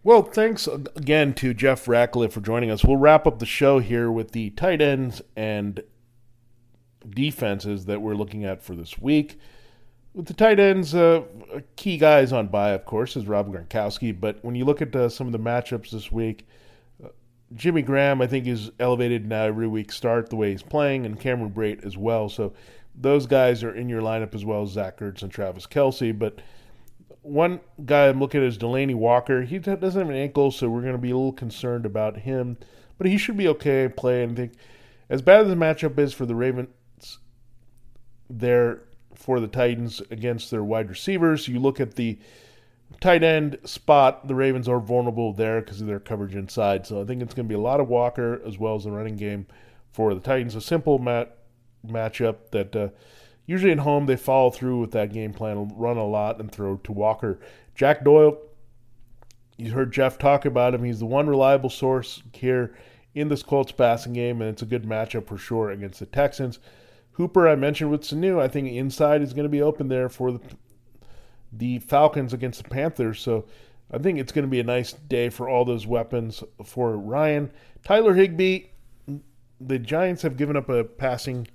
Well, 0.07 0.23
thanks 0.23 0.69
again 0.69 1.35
to 1.35 1.53
Jeff 1.53 1.89
Ratcliffe 1.89 2.33
for 2.33 2.41
joining 2.41 2.71
us. 2.71 2.85
We'll 2.85 2.97
wrap 2.97 3.27
up 3.27 3.41
the 3.41 3.47
show 3.47 3.81
here 3.81 4.09
with 4.09 4.31
the 4.31 4.51
tight 4.51 4.81
ends 4.81 5.21
and 5.35 5.83
defenses 7.09 7.87
that 7.87 8.01
we're 8.01 8.15
looking 8.15 8.45
at 8.45 8.63
for 8.63 8.77
this 8.77 8.99
week. 9.01 9.39
With 10.15 10.27
the 10.27 10.35
tight 10.35 10.61
ends, 10.61 10.95
uh, 10.95 11.25
key 11.75 11.99
guys 11.99 12.33
on 12.33 12.47
bye, 12.47 12.71
of 12.71 12.85
course, 12.85 13.17
is 13.17 13.27
Rob 13.27 13.53
Gronkowski. 13.53 14.19
But 14.19 14.39
when 14.45 14.55
you 14.55 14.65
look 14.65 14.81
at 14.81 14.95
uh, 14.95 15.09
some 15.09 15.27
of 15.27 15.33
the 15.33 15.41
matchups 15.41 15.91
this 15.91 16.13
week, 16.13 16.47
uh, 17.05 17.09
Jimmy 17.55 17.83
Graham, 17.83 18.23
I 18.23 18.29
think, 18.29 18.47
is 18.47 18.71
elevated 18.79 19.27
now 19.27 19.43
every 19.43 19.67
week 19.67 19.91
start 19.91 20.31
the 20.31 20.37
way 20.37 20.53
he's 20.53 20.63
playing, 20.63 21.05
and 21.05 21.19
Cameron 21.19 21.51
Brate 21.51 21.85
as 21.85 21.97
well. 21.97 22.29
So 22.29 22.53
those 22.97 23.27
guys 23.27 23.63
are 23.63 23.75
in 23.75 23.89
your 23.89 24.01
lineup 24.01 24.35
as 24.35 24.45
well 24.45 24.63
as 24.63 24.71
Zach 24.71 24.99
Ertz 24.99 25.23
and 25.23 25.31
Travis 25.31 25.67
Kelce. 25.67 26.19
But 26.19 26.41
one 27.23 27.61
guy 27.85 28.09
I'm 28.09 28.21
looking 28.21 28.41
at 28.41 28.47
is 28.47 28.59
Delanie 28.59 28.95
Walker. 28.95 29.43
He 29.43 29.59
doesn't 29.59 29.83
have 29.83 30.11
an 30.11 30.17
ankle, 30.17 30.51
so 30.51 30.69
we're 30.69 30.81
going 30.81 30.93
to 30.93 30.99
be 30.99 31.11
a 31.11 31.17
little 31.17 31.33
concerned 31.33 31.85
about 31.85 32.19
him. 32.19 32.57
But 32.99 33.09
he 33.09 33.19
should 33.19 33.37
be 33.37 33.49
okay 33.49 33.89
play. 33.89 34.23
And 34.23 34.33
I 34.33 34.35
think 34.35 34.53
as 35.11 35.23
bad 35.23 35.43
as 35.43 35.49
the 35.49 35.55
matchup 35.55 35.99
is 35.99 36.15
for 36.15 36.25
the 36.25 36.35
Ravens, 36.35 37.19
there 38.31 38.83
for 39.15 39.41
the 39.41 39.49
Titans 39.49 40.03
against 40.11 40.51
their 40.51 40.65
wide 40.65 40.89
receivers, 40.89 41.49
you 41.49 41.59
look 41.59 41.81
at 41.81 41.97
the 41.97 42.19
tight 43.01 43.23
end 43.23 43.59
spot. 43.65 44.27
The 44.27 44.35
Ravens 44.35 44.69
are 44.69 44.81
vulnerable 44.81 45.33
there 45.33 45.61
because 45.61 45.81
of 45.81 45.87
their 45.87 46.01
coverage 46.01 46.35
inside. 46.35 46.87
So 46.87 47.01
I 47.01 47.05
think 47.05 47.23
it's 47.23 47.35
going 47.35 47.47
to 47.47 47.49
be 47.49 47.55
a 47.55 47.61
lot 47.61 47.81
of 47.81 47.89
Walker 47.89 48.41
as 48.47 48.59
well 48.59 48.75
as 48.75 48.85
the 48.85 48.91
running 48.91 49.17
game 49.17 49.47
for 49.93 50.15
the 50.15 50.21
Titans. 50.21 50.55
A 50.55 50.61
simple 50.61 50.99
mat 50.99 51.37
matchup 51.87 52.51
that 52.53 52.77
uh, 52.77 52.89
usually 53.47 53.73
at 53.73 53.79
home 53.79 54.07
they 54.07 54.17
follow 54.17 54.51
through 54.51 54.81
with 54.81 54.93
that 54.93 55.13
game 55.13 55.33
plan, 55.33 55.73
run 55.75 55.97
a 55.97 56.07
lot 56.07 56.41
and 56.41 56.51
throw 56.51 56.77
to 56.77 56.93
Walker. 56.93 57.41
Jack 57.75 58.05
Doyle, 58.05 58.39
you 59.57 59.73
heard 59.73 59.93
Jeff 59.93 60.19
talk 60.19 60.45
about 60.45 60.75
him. 60.75 60.85
He's 60.85 61.01
the 61.01 61.07
one 61.07 61.29
reliable 61.29 61.71
source 61.71 62.23
here 62.33 62.77
in 63.15 63.29
this 63.29 63.43
Colts 63.43 63.73
passing 63.73 64.13
game, 64.13 64.41
and 64.43 64.51
it's 64.51 64.63
a 64.63 64.67
good 64.67 64.85
matchup 64.85 65.27
for 65.27 65.39
sure 65.39 65.71
against 65.71 66.01
the 66.01 66.07
Texans. 66.07 66.59
Hooper, 67.13 67.49
I 67.49 67.57
mentioned 67.57 67.91
with 67.91 68.03
Sanu, 68.03 68.39
I 68.39 68.49
think 68.49 68.71
inside 68.71 69.23
is 69.23 69.33
going 69.33 69.45
to 69.45 69.51
be 69.51 69.63
open 69.63 69.89
there 69.89 70.09
for 70.09 70.33
the 70.33 70.41
the 71.53 71.79
Falcons 71.79 72.33
against 72.33 72.63
the 72.63 72.69
Panthers. 72.69 73.21
So 73.21 73.47
I 73.91 73.99
think 73.99 74.19
it's 74.19 74.33
going 74.33 74.45
to 74.45 74.51
be 74.51 74.61
a 74.61 74.65
nice 74.65 74.93
day 74.93 75.31
for 75.31 75.49
all 75.49 75.65
those 75.65 75.87
weapons 75.87 76.43
for 76.65 76.97
Ryan. 76.99 77.51
Tyler 77.85 78.15
Higbee, 78.15 78.67
the 79.61 79.79
Giants 79.79 80.23
have 80.23 80.37
given 80.37 80.57
up 80.57 80.69
a 80.69 80.85
passing 80.85 81.47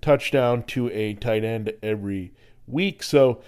touchdown 0.00 0.62
to 0.64 0.90
a 0.90 1.14
tight 1.14 1.44
end 1.44 1.72
every 1.82 2.32
week. 2.66 3.02
So 3.02 3.40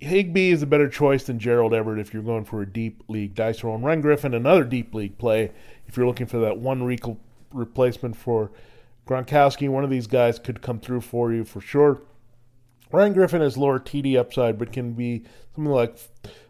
Higbee 0.00 0.50
is 0.50 0.62
a 0.62 0.66
better 0.66 0.88
choice 0.88 1.24
than 1.24 1.38
Gerald 1.38 1.74
Everett 1.74 1.98
if 1.98 2.14
you're 2.14 2.22
going 2.22 2.44
for 2.44 2.62
a 2.62 2.66
deep 2.66 3.02
league 3.08 3.34
dice 3.34 3.64
roll. 3.64 3.74
And 3.74 3.84
Ryan 3.84 4.00
Griffin, 4.00 4.34
another 4.34 4.64
deep 4.64 4.94
league 4.94 5.18
play 5.18 5.52
if 5.86 5.96
you're 5.96 6.06
looking 6.06 6.26
for 6.26 6.38
that 6.38 6.58
one 6.58 6.82
re- 6.82 6.98
replacement 7.52 8.16
for 8.16 8.50
Gronkowski. 9.06 9.68
One 9.68 9.84
of 9.84 9.90
these 9.90 10.06
guys 10.06 10.38
could 10.38 10.62
come 10.62 10.78
through 10.78 11.00
for 11.00 11.32
you 11.32 11.44
for 11.44 11.60
sure. 11.60 12.02
Ryan 12.92 13.12
Griffin 13.12 13.40
has 13.40 13.56
lower 13.56 13.78
TD 13.78 14.16
upside, 14.16 14.58
but 14.58 14.72
can 14.72 14.92
be 14.92 15.24
something 15.54 15.72
like 15.72 15.98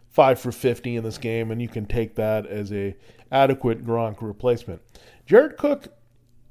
five 0.09 0.39
for 0.39 0.51
50 0.51 0.95
in 0.95 1.03
this 1.03 1.17
game, 1.17 1.51
and 1.51 1.61
you 1.61 1.67
can 1.67 1.85
take 1.85 2.15
that 2.15 2.45
as 2.45 2.71
a 2.71 2.95
adequate 3.31 3.85
Gronk 3.85 4.21
replacement. 4.21 4.81
Jared 5.25 5.57
Cook, 5.57 5.87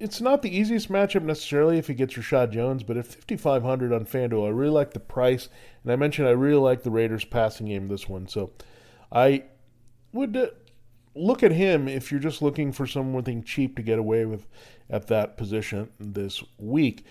it's 0.00 0.20
not 0.20 0.42
the 0.42 0.56
easiest 0.56 0.90
matchup 0.90 1.22
necessarily 1.22 1.78
if 1.78 1.88
he 1.88 1.94
gets 1.94 2.14
Reshad 2.14 2.52
Jones, 2.52 2.82
but 2.82 2.96
at 2.96 3.06
5,500 3.06 3.92
on 3.92 4.04
FanDuel, 4.04 4.46
I 4.46 4.50
really 4.50 4.70
like 4.70 4.92
the 4.92 5.00
price. 5.00 5.48
And 5.82 5.92
I 5.92 5.96
mentioned 5.96 6.28
I 6.28 6.32
really 6.32 6.60
like 6.60 6.82
the 6.82 6.90
Raiders 6.90 7.24
passing 7.24 7.66
game 7.66 7.88
this 7.88 8.08
one. 8.08 8.28
So 8.28 8.52
I 9.10 9.44
would 10.12 10.36
uh, 10.36 10.46
look 11.14 11.42
at 11.42 11.52
him 11.52 11.88
if 11.88 12.12
you're 12.12 12.20
just 12.20 12.42
looking 12.42 12.70
for 12.70 12.86
something 12.86 13.42
cheap 13.42 13.76
to 13.76 13.82
get 13.82 13.98
away 13.98 14.24
with 14.24 14.46
at 14.88 15.08
that 15.08 15.36
position 15.36 15.88
this 15.98 16.44
week. 16.58 17.04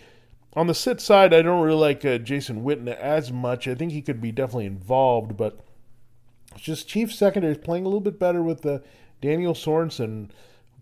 On 0.53 0.67
the 0.67 0.73
sit 0.73 1.01
side, 1.01 1.33
I 1.33 1.41
don't 1.41 1.61
really 1.61 1.79
like 1.79 2.05
uh, 2.05 2.17
Jason 2.17 2.63
Witten 2.63 2.87
as 2.87 3.31
much. 3.31 3.67
I 3.67 3.75
think 3.75 3.91
he 3.91 4.01
could 4.01 4.21
be 4.21 4.31
definitely 4.31 4.65
involved, 4.65 5.35
but 5.35 5.59
it's 6.55 6.63
just 6.63 6.87
Chiefs 6.87 7.15
secondary 7.15 7.53
is 7.53 7.59
playing 7.59 7.83
a 7.83 7.87
little 7.87 7.99
bit 7.99 8.17
better 8.17 8.41
with 8.41 8.65
uh, 8.65 8.79
Daniel 9.21 9.53
Sorensen 9.53 10.29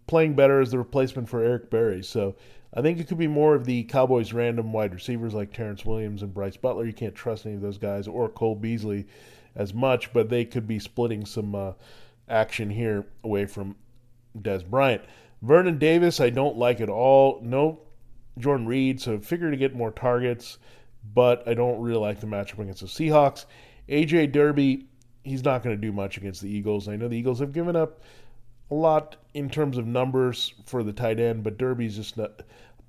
playing 0.08 0.36
better 0.36 0.62
as 0.62 0.72
the 0.72 0.78
replacement 0.78 1.30
for 1.30 1.44
Eric 1.44 1.70
Berry. 1.70 2.04
So 2.04 2.36
I 2.74 2.82
think 2.82 3.00
it 3.00 3.08
could 3.08 3.18
be 3.18 3.28
more 3.28 3.56
of 3.56 3.66
the 3.66 3.84
Cowboys' 3.84 4.34
random 4.34 4.74
wide 4.74 4.94
receivers 4.94 5.34
like 5.34 5.54
Terrance 5.54 5.86
Williams 5.86 6.22
and 6.22 6.34
Brice 6.34 6.58
Butler. 6.58 6.86
You 6.86 6.94
can't 6.94 7.16
trust 7.16 7.46
any 7.46 7.56
of 7.56 7.62
those 7.62 7.78
guys 7.78 8.08
or 8.08 8.30
Cole 8.30 8.56
Beasley 8.56 9.08
as 9.56 9.74
much, 9.74 10.12
but 10.12 10.30
they 10.30 10.46
could 10.46 10.68
be 10.68 10.80
splitting 10.80 11.26
some 11.26 11.56
uh, 11.56 11.72
action 12.28 12.70
here 12.70 13.06
away 13.24 13.46
from 13.46 13.76
Dez 14.38 14.66
Bryant. 14.66 15.04
Vernon 15.42 15.78
Davis, 15.78 16.20
I 16.20 16.30
don't 16.30 16.58
like 16.58 16.82
at 16.82 16.90
all. 16.90 17.40
No 17.42 17.80
Jordan 18.38 18.68
Reed, 18.68 19.00
so 19.00 19.20
figure 19.20 19.52
to 19.52 19.58
get 19.58 19.76
more 19.76 19.92
targets, 19.92 20.58
but 21.14 21.48
I 21.48 21.54
don't 21.54 21.82
really 21.82 22.00
like 22.00 22.20
the 22.20 22.28
matchup 22.28 22.60
against 22.60 22.82
the 22.82 22.88
Seahawks. 22.88 23.46
AJ 23.88 24.34
Derby, 24.34 24.88
he's 25.24 25.44
not 25.44 25.64
going 25.64 25.76
to 25.76 25.82
do 25.82 25.94
much 25.94 26.18
against 26.18 26.42
the 26.42 26.50
Eagles. 26.50 26.90
I 26.90 26.98
know 26.98 27.08
the 27.08 27.18
Eagles 27.18 27.40
have 27.40 27.54
given 27.54 27.76
up 27.76 28.02
a 28.72 28.76
lot 28.76 29.18
in 29.34 29.50
terms 29.50 29.78
of 29.78 29.86
numbers 29.86 30.54
for 30.66 30.84
the 30.84 30.94
tight 30.94 31.20
end, 31.20 31.44
but 31.44 31.58
Derby's 31.58 31.96
just 31.96 32.18
a 32.18 32.32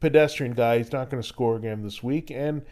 pedestrian 0.00 0.54
guy. 0.54 0.78
He's 0.78 0.92
not 0.92 1.10
going 1.10 1.22
to 1.22 1.28
score 1.28 1.56
again 1.56 1.82
this 1.82 2.02
week. 2.02 2.30
And 2.30 2.62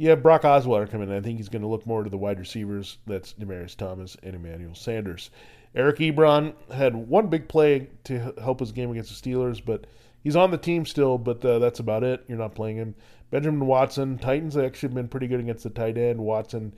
have 0.00 0.22
Brock 0.22 0.42
Osweiler 0.42 0.88
coming 0.88 1.08
in. 1.08 1.16
I 1.16 1.20
think 1.20 1.38
he's 1.38 1.48
going 1.48 1.62
to 1.62 1.68
look 1.68 1.86
more 1.86 2.04
to 2.04 2.10
the 2.10 2.18
wide 2.18 2.38
receivers. 2.38 2.98
That's 3.06 3.34
Demaryius 3.34 3.76
Thomas 3.76 4.16
and 4.22 4.36
Emmanuel 4.36 4.74
Sanders. 4.74 5.30
Eric 5.74 5.98
Ebron 5.98 6.54
had 6.72 6.94
one 6.94 7.26
big 7.26 7.48
play 7.48 7.88
to 8.04 8.32
help 8.40 8.60
his 8.60 8.72
game 8.72 8.90
against 8.90 9.22
the 9.22 9.30
Steelers, 9.30 9.62
but 9.64 9.86
he's 10.22 10.36
on 10.36 10.50
the 10.50 10.58
team 10.58 10.86
still, 10.86 11.18
but 11.18 11.44
uh, 11.44 11.58
that's 11.58 11.80
about 11.80 12.04
it. 12.04 12.24
You're 12.28 12.38
not 12.38 12.54
playing 12.54 12.76
him. 12.76 12.94
Benjamin 13.30 13.66
Watson, 13.66 14.18
Titans 14.18 14.56
actually 14.56 14.88
have 14.88 14.94
been 14.94 15.08
pretty 15.08 15.26
good 15.26 15.40
against 15.40 15.64
the 15.64 15.70
tight 15.70 15.98
end. 15.98 16.18
Watson 16.18 16.72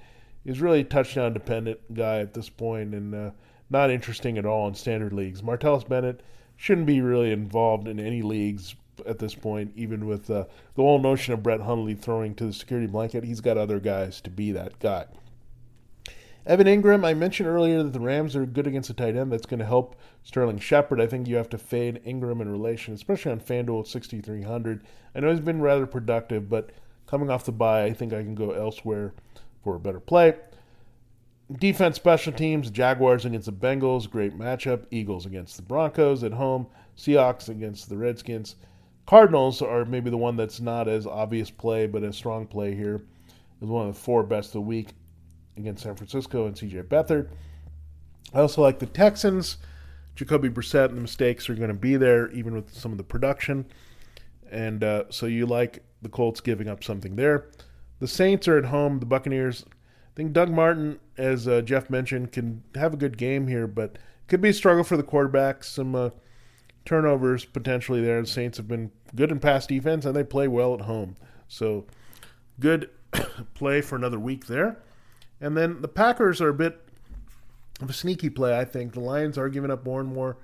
is 0.44 0.60
really 0.60 0.80
a 0.80 0.84
touchdown 0.84 1.32
dependent 1.32 1.78
guy 1.94 2.18
at 2.18 2.34
this 2.34 2.48
point, 2.48 2.94
and 2.94 3.14
uh, 3.14 3.30
not 3.70 3.90
interesting 3.90 4.36
at 4.36 4.44
all 4.44 4.68
in 4.68 4.74
standard 4.74 5.12
leagues. 5.12 5.42
Martellus 5.42 5.88
Bennett 5.88 6.22
shouldn't 6.56 6.86
be 6.86 7.00
really 7.00 7.32
involved 7.32 7.88
in 7.88 7.98
any 7.98 8.20
leagues 8.20 8.74
at 9.06 9.18
this 9.18 9.34
point, 9.34 9.72
even 9.76 10.06
with 10.06 10.30
uh, 10.30 10.44
the 10.74 10.82
whole 10.82 10.98
notion 10.98 11.32
of 11.32 11.42
Brett 11.42 11.60
Hundley 11.60 11.94
throwing 11.94 12.34
to 12.34 12.46
the 12.46 12.52
security 12.52 12.86
blanket. 12.86 13.24
He's 13.24 13.40
got 13.40 13.56
other 13.56 13.80
guys 13.80 14.20
to 14.22 14.30
be 14.30 14.52
that 14.52 14.78
guy. 14.78 15.06
Evan 16.46 16.66
Engram, 16.66 17.04
I 17.04 17.14
mentioned 17.14 17.48
earlier 17.48 17.82
that 17.82 17.92
the 17.92 18.00
Rams 18.00 18.34
are 18.34 18.46
good 18.46 18.66
against 18.66 18.88
the 18.88 18.94
tight 18.94 19.14
end. 19.14 19.30
That's 19.30 19.46
going 19.46 19.60
to 19.60 19.66
help 19.66 19.94
Sterling 20.24 20.58
Shepard. 20.58 21.00
I 21.00 21.06
think 21.06 21.28
you 21.28 21.36
have 21.36 21.50
to 21.50 21.58
fade 21.58 22.00
Ingram 22.04 22.40
in 22.40 22.50
relation, 22.50 22.94
especially 22.94 23.32
on 23.32 23.40
FanDuel 23.40 23.82
at 23.82 23.86
6,300. 23.86 24.84
I 25.14 25.20
know 25.20 25.30
he's 25.30 25.40
been 25.40 25.60
rather 25.60 25.86
productive, 25.86 26.48
but 26.48 26.70
coming 27.06 27.30
off 27.30 27.44
the 27.44 27.52
bye, 27.52 27.84
I 27.84 27.92
think 27.92 28.12
I 28.12 28.22
can 28.22 28.34
go 28.34 28.52
elsewhere 28.52 29.12
for 29.62 29.76
a 29.76 29.80
better 29.80 30.00
play. 30.00 30.34
Defense, 31.58 31.96
special 31.96 32.32
teams, 32.32 32.70
Jaguars 32.70 33.24
against 33.24 33.46
the 33.46 33.52
Bengals, 33.52 34.08
great 34.08 34.38
matchup. 34.38 34.86
Eagles 34.90 35.26
against 35.26 35.56
the 35.56 35.62
Broncos 35.62 36.22
at 36.22 36.32
home. 36.32 36.66
Seahawks 36.96 37.48
against 37.48 37.88
the 37.88 37.96
Redskins. 37.96 38.56
Cardinals 39.06 39.60
are 39.60 39.84
maybe 39.84 40.10
the 40.10 40.16
one 40.16 40.36
that's 40.36 40.60
not 40.60 40.86
as 40.86 41.06
obvious 41.06 41.50
play, 41.50 41.88
but 41.88 42.04
a 42.04 42.12
strong 42.12 42.46
play 42.46 42.74
here. 42.74 43.02
Is 43.60 43.68
one 43.68 43.88
of 43.88 43.94
the 43.94 44.00
four 44.00 44.22
best 44.22 44.50
of 44.50 44.52
the 44.52 44.60
week 44.60 44.90
against 45.56 45.82
San 45.82 45.96
Francisco 45.96 46.46
and 46.46 46.54
CJ 46.54 46.84
Beathard. 46.84 47.28
I 48.32 48.40
also 48.40 48.62
like 48.62 48.78
the 48.78 48.86
Texans. 48.86 49.56
Jacoby 50.14 50.48
Brissett 50.48 50.90
and 50.90 50.98
the 50.98 51.02
mistakes 51.02 51.50
are 51.50 51.54
going 51.54 51.68
to 51.68 51.74
be 51.74 51.96
there, 51.96 52.30
even 52.30 52.54
with 52.54 52.72
some 52.72 52.92
of 52.92 52.98
the 52.98 53.04
production. 53.04 53.66
And 54.50 54.84
uh, 54.84 55.04
so 55.10 55.26
you 55.26 55.46
like 55.46 55.82
the 56.02 56.08
Colts 56.08 56.40
giving 56.40 56.68
up 56.68 56.84
something 56.84 57.16
there. 57.16 57.48
The 57.98 58.08
Saints 58.08 58.46
are 58.46 58.56
at 58.56 58.66
home. 58.66 59.00
The 59.00 59.06
Buccaneers 59.06 59.64
think 60.20 60.34
Doug 60.34 60.50
Martin, 60.50 61.00
as 61.16 61.48
uh, 61.48 61.62
Jeff 61.62 61.88
mentioned, 61.88 62.30
can 62.30 62.62
have 62.74 62.92
a 62.92 62.96
good 62.98 63.16
game 63.16 63.46
here, 63.46 63.66
but 63.66 63.92
it 63.92 64.28
could 64.28 64.42
be 64.42 64.50
a 64.50 64.52
struggle 64.52 64.84
for 64.84 64.98
the 64.98 65.02
quarterback. 65.02 65.64
Some 65.64 65.94
uh, 65.94 66.10
turnovers 66.84 67.46
potentially 67.46 68.02
there. 68.02 68.20
The 68.20 68.26
Saints 68.26 68.58
have 68.58 68.68
been 68.68 68.90
good 69.14 69.30
in 69.30 69.40
pass 69.40 69.66
defense, 69.66 70.04
and 70.04 70.14
they 70.14 70.22
play 70.22 70.46
well 70.46 70.74
at 70.74 70.82
home. 70.82 71.16
So 71.48 71.86
good 72.58 72.90
play 73.54 73.80
for 73.80 73.96
another 73.96 74.18
week 74.18 74.46
there. 74.46 74.82
And 75.40 75.56
then 75.56 75.80
the 75.80 75.88
Packers 75.88 76.42
are 76.42 76.50
a 76.50 76.54
bit 76.54 76.86
of 77.80 77.88
a 77.88 77.94
sneaky 77.94 78.28
play, 78.28 78.58
I 78.58 78.66
think. 78.66 78.92
The 78.92 79.00
Lions 79.00 79.38
are 79.38 79.48
giving 79.48 79.70
up 79.70 79.86
more 79.86 80.00
and 80.00 80.12
more 80.12 80.36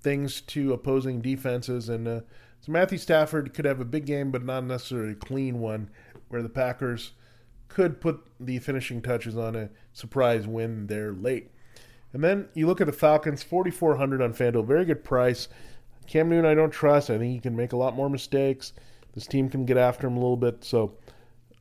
things 0.00 0.40
to 0.40 0.72
opposing 0.72 1.20
defenses, 1.20 1.88
and 1.88 2.06
uh, 2.06 2.20
so 2.60 2.70
Matthew 2.70 2.98
Stafford 2.98 3.54
could 3.54 3.64
have 3.64 3.80
a 3.80 3.84
big 3.84 4.06
game, 4.06 4.30
but 4.30 4.44
not 4.44 4.62
necessarily 4.62 5.14
a 5.14 5.16
clean 5.16 5.58
one, 5.58 5.90
where 6.28 6.42
the 6.42 6.48
Packers 6.48 7.10
could 7.70 8.00
put 8.00 8.26
the 8.38 8.58
finishing 8.58 9.00
touches 9.00 9.36
on 9.36 9.56
a 9.56 9.70
surprise 9.92 10.46
win 10.46 10.86
there 10.88 11.12
late. 11.12 11.50
And 12.12 12.22
then 12.22 12.48
you 12.54 12.66
look 12.66 12.80
at 12.80 12.86
the 12.86 12.92
Falcons, 12.92 13.42
4,400 13.42 14.20
on 14.20 14.34
FanDuel, 14.34 14.66
very 14.66 14.84
good 14.84 15.04
price. 15.04 15.48
Cam 16.06 16.28
Newton, 16.28 16.44
I 16.44 16.54
don't 16.54 16.72
trust. 16.72 17.08
I 17.08 17.18
think 17.18 17.32
he 17.32 17.38
can 17.38 17.56
make 17.56 17.72
a 17.72 17.76
lot 17.76 17.94
more 17.94 18.10
mistakes. 18.10 18.72
This 19.14 19.26
team 19.26 19.48
can 19.48 19.64
get 19.64 19.76
after 19.76 20.08
him 20.08 20.16
a 20.16 20.20
little 20.20 20.36
bit. 20.36 20.64
So 20.64 20.96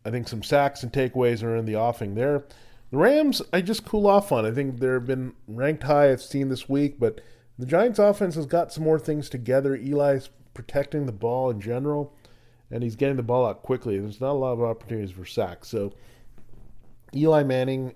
I 0.04 0.10
think 0.10 0.28
some 0.28 0.44
sacks 0.44 0.82
and 0.84 0.92
takeaways 0.92 1.44
are 1.44 1.56
in 1.56 1.66
the 1.66 1.76
offing 1.76 2.16
there. 2.16 2.46
The 2.92 2.98
Rams, 2.98 3.44
I 3.54 3.62
just 3.62 3.86
cool 3.86 4.08
off 4.08 4.32
on. 4.32 4.46
I 4.46 4.52
think 4.52 4.80
they've 4.80 5.06
been 5.06 5.34
ranked 5.48 5.84
high, 5.84 6.12
I've 6.12 6.24
seen 6.24 6.50
this 6.50 6.68
week, 6.68 7.00
but 7.00 7.22
the 7.60 7.68
Giants' 7.68 8.00
offense 8.00 8.34
has 8.34 8.48
got 8.48 8.74
some 8.74 8.84
more 8.84 8.98
things 8.98 9.30
together. 9.30 9.76
Eli's 9.76 10.30
protecting 10.56 11.06
the 11.06 11.12
ball 11.12 11.52
in 11.52 11.62
general 11.62 12.16
and 12.72 12.84
he's 12.84 12.96
getting 12.96 13.18
the 13.18 13.24
ball 13.24 13.46
out 13.46 13.64
quickly. 13.64 14.00
There's 14.00 14.22
not 14.22 14.32
a 14.32 14.34
lot 14.34 14.54
of 14.54 14.62
opportunities 14.62 15.12
for 15.12 15.26
sacks. 15.26 15.68
So 15.68 15.94
Eli 17.16 17.44
Manning 17.44 17.94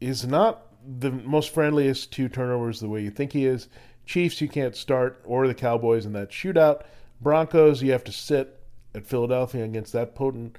is 0.00 0.26
not 0.26 0.66
the 0.98 1.10
most 1.10 1.52
friendliest 1.52 2.12
to 2.12 2.28
turnovers 2.28 2.80
the 2.80 2.88
way 2.88 3.02
you 3.02 3.10
think 3.10 3.32
he 3.32 3.46
is. 3.46 3.68
Chiefs, 4.04 4.40
you 4.40 4.48
can't 4.48 4.76
start, 4.76 5.20
or 5.24 5.48
the 5.48 5.54
Cowboys 5.54 6.06
in 6.06 6.12
that 6.12 6.30
shootout. 6.30 6.82
Broncos, 7.20 7.82
you 7.82 7.92
have 7.92 8.04
to 8.04 8.12
sit 8.12 8.60
at 8.94 9.06
Philadelphia 9.06 9.64
against 9.64 9.92
that 9.92 10.14
potent 10.14 10.56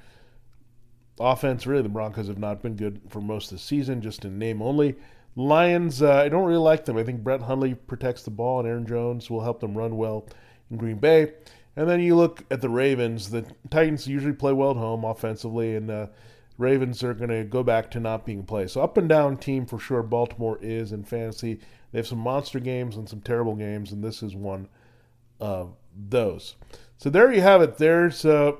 offense. 1.20 1.66
Really, 1.66 1.84
the 1.84 1.90
Broncos 1.90 2.28
have 2.28 2.38
not 2.38 2.62
been 2.62 2.76
good 2.76 3.02
for 3.10 3.22
most 3.22 3.52
of 3.52 3.58
the 3.58 3.63
season, 3.63 4.02
just 4.02 4.26
in 4.26 4.38
name 4.38 4.62
only. 4.62 4.96
Lions, 5.36 6.02
uh, 6.02 6.16
I 6.16 6.30
don't 6.30 6.46
really 6.46 6.58
like 6.58 6.86
them. 6.86 6.98
I 6.98 7.04
think 7.04 7.24
Brett 7.24 7.42
Hundley 7.42 7.76
protects 7.76 8.24
the 8.24 8.32
ball, 8.32 8.60
and 8.60 8.68
Aaron 8.68 8.88
Jones 8.88 9.30
will 9.30 9.42
help 9.42 9.60
them 9.60 9.78
run 9.78 9.96
well 9.96 10.28
in 10.72 10.78
Green 10.78 10.98
Bay. 10.98 11.34
And 11.78 11.88
then 11.88 12.02
you 12.02 12.16
look 12.16 12.44
at 12.50 12.60
the 12.60 12.70
Ravens. 12.70 13.30
The 13.30 13.46
Titans 13.70 14.08
usually 14.08 14.34
play 14.34 14.52
well 14.52 14.72
at 14.72 14.78
home 14.78 15.06
offensively, 15.06 15.76
and 15.76 15.92
uh, 15.92 16.08
Ravens 16.58 17.04
are 17.04 17.13
going 17.13 17.30
to 17.30 17.44
go 17.44 17.62
back 17.62 17.92
to 17.92 18.00
not 18.00 18.26
being 18.26 18.44
played. 18.44 18.72
So 18.72 18.82
up 18.82 18.98
and 18.98 19.08
down 19.08 19.38
team 19.38 19.68
for 19.68 19.78
sure. 19.78 20.02
Baltimore 20.02 20.58
is 20.60 20.92
in 20.92 21.04
fantasy. 21.04 21.60
They 21.92 22.00
have 22.00 22.08
some 22.08 22.18
monster 22.18 22.60
games 22.60 22.98
and 22.98 23.08
some 23.08 23.22
terrible 23.22 23.56
games, 23.56 23.92
and 23.92 24.04
this 24.04 24.24
is 24.24 24.36
one 24.36 24.68
of 25.40 25.76
those. 25.96 26.56
So 26.98 27.12
there 27.12 27.32
you 27.32 27.42
have 27.42 27.62
it. 27.62 27.78
There's 27.78 28.26
uh, 28.26 28.54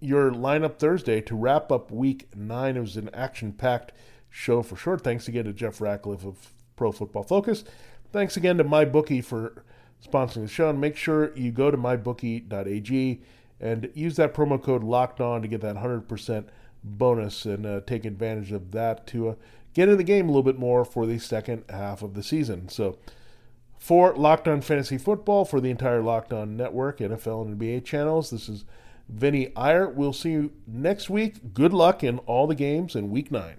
your 0.00 0.30
lineup 0.30 0.78
Thursday 0.78 1.20
to 1.20 1.36
wrap 1.36 1.70
up 1.70 1.90
Week 1.90 2.34
Nine. 2.34 2.78
It 2.78 2.80
was 2.80 2.96
an 2.96 3.10
action-packed 3.12 3.92
show 4.30 4.62
for 4.62 4.76
sure. 4.76 4.98
Thanks 4.98 5.28
again 5.28 5.44
to 5.44 5.52
Jeff 5.52 5.78
Ratcliffe 5.78 6.24
of 6.24 6.54
Pro 6.74 6.90
Football 6.90 7.24
Focus. 7.24 7.64
Thanks 8.12 8.38
again 8.38 8.56
to 8.56 8.64
my 8.64 8.86
bookie 8.86 9.20
for 9.20 9.62
sponsoring 10.04 10.42
the 10.42 10.48
show. 10.48 10.70
And 10.70 10.80
make 10.80 10.96
sure 10.96 11.36
you 11.36 11.50
go 11.50 11.70
to 11.70 11.76
mybookie.ag 11.76 13.22
and 13.60 13.90
use 13.94 14.16
that 14.16 14.34
promo 14.34 14.62
code 14.62 14.82
locked 14.82 15.20
on 15.20 15.42
to 15.42 15.48
get 15.48 15.60
that 15.60 15.76
100% 15.76 16.46
bonus 16.84 17.44
and 17.44 17.64
uh, 17.64 17.80
take 17.86 18.04
advantage 18.04 18.52
of 18.52 18.72
that 18.72 19.06
to 19.08 19.30
uh, 19.30 19.34
get 19.74 19.88
in 19.88 19.96
the 19.96 20.04
game 20.04 20.28
a 20.28 20.32
little 20.32 20.42
bit 20.42 20.58
more 20.58 20.84
for 20.84 21.06
the 21.06 21.18
second 21.18 21.64
half 21.68 22.02
of 22.02 22.14
the 22.14 22.22
season. 22.22 22.68
So, 22.68 22.98
for 23.78 24.14
Locked 24.14 24.46
On 24.46 24.60
Fantasy 24.60 24.96
Football, 24.96 25.44
for 25.44 25.60
the 25.60 25.70
entire 25.70 26.02
Locked 26.02 26.32
On 26.32 26.56
Network, 26.56 26.98
NFL 26.98 27.46
and 27.46 27.58
NBA 27.58 27.84
channels, 27.84 28.30
this 28.30 28.48
is 28.48 28.64
Vinny 29.08 29.52
Iyer. 29.56 29.88
We'll 29.88 30.12
see 30.12 30.30
you 30.30 30.52
next 30.68 31.10
week. 31.10 31.52
Good 31.52 31.72
luck 31.72 32.04
in 32.04 32.18
all 32.20 32.46
the 32.46 32.54
games 32.54 32.94
in 32.94 33.10
week 33.10 33.32
nine. 33.32 33.56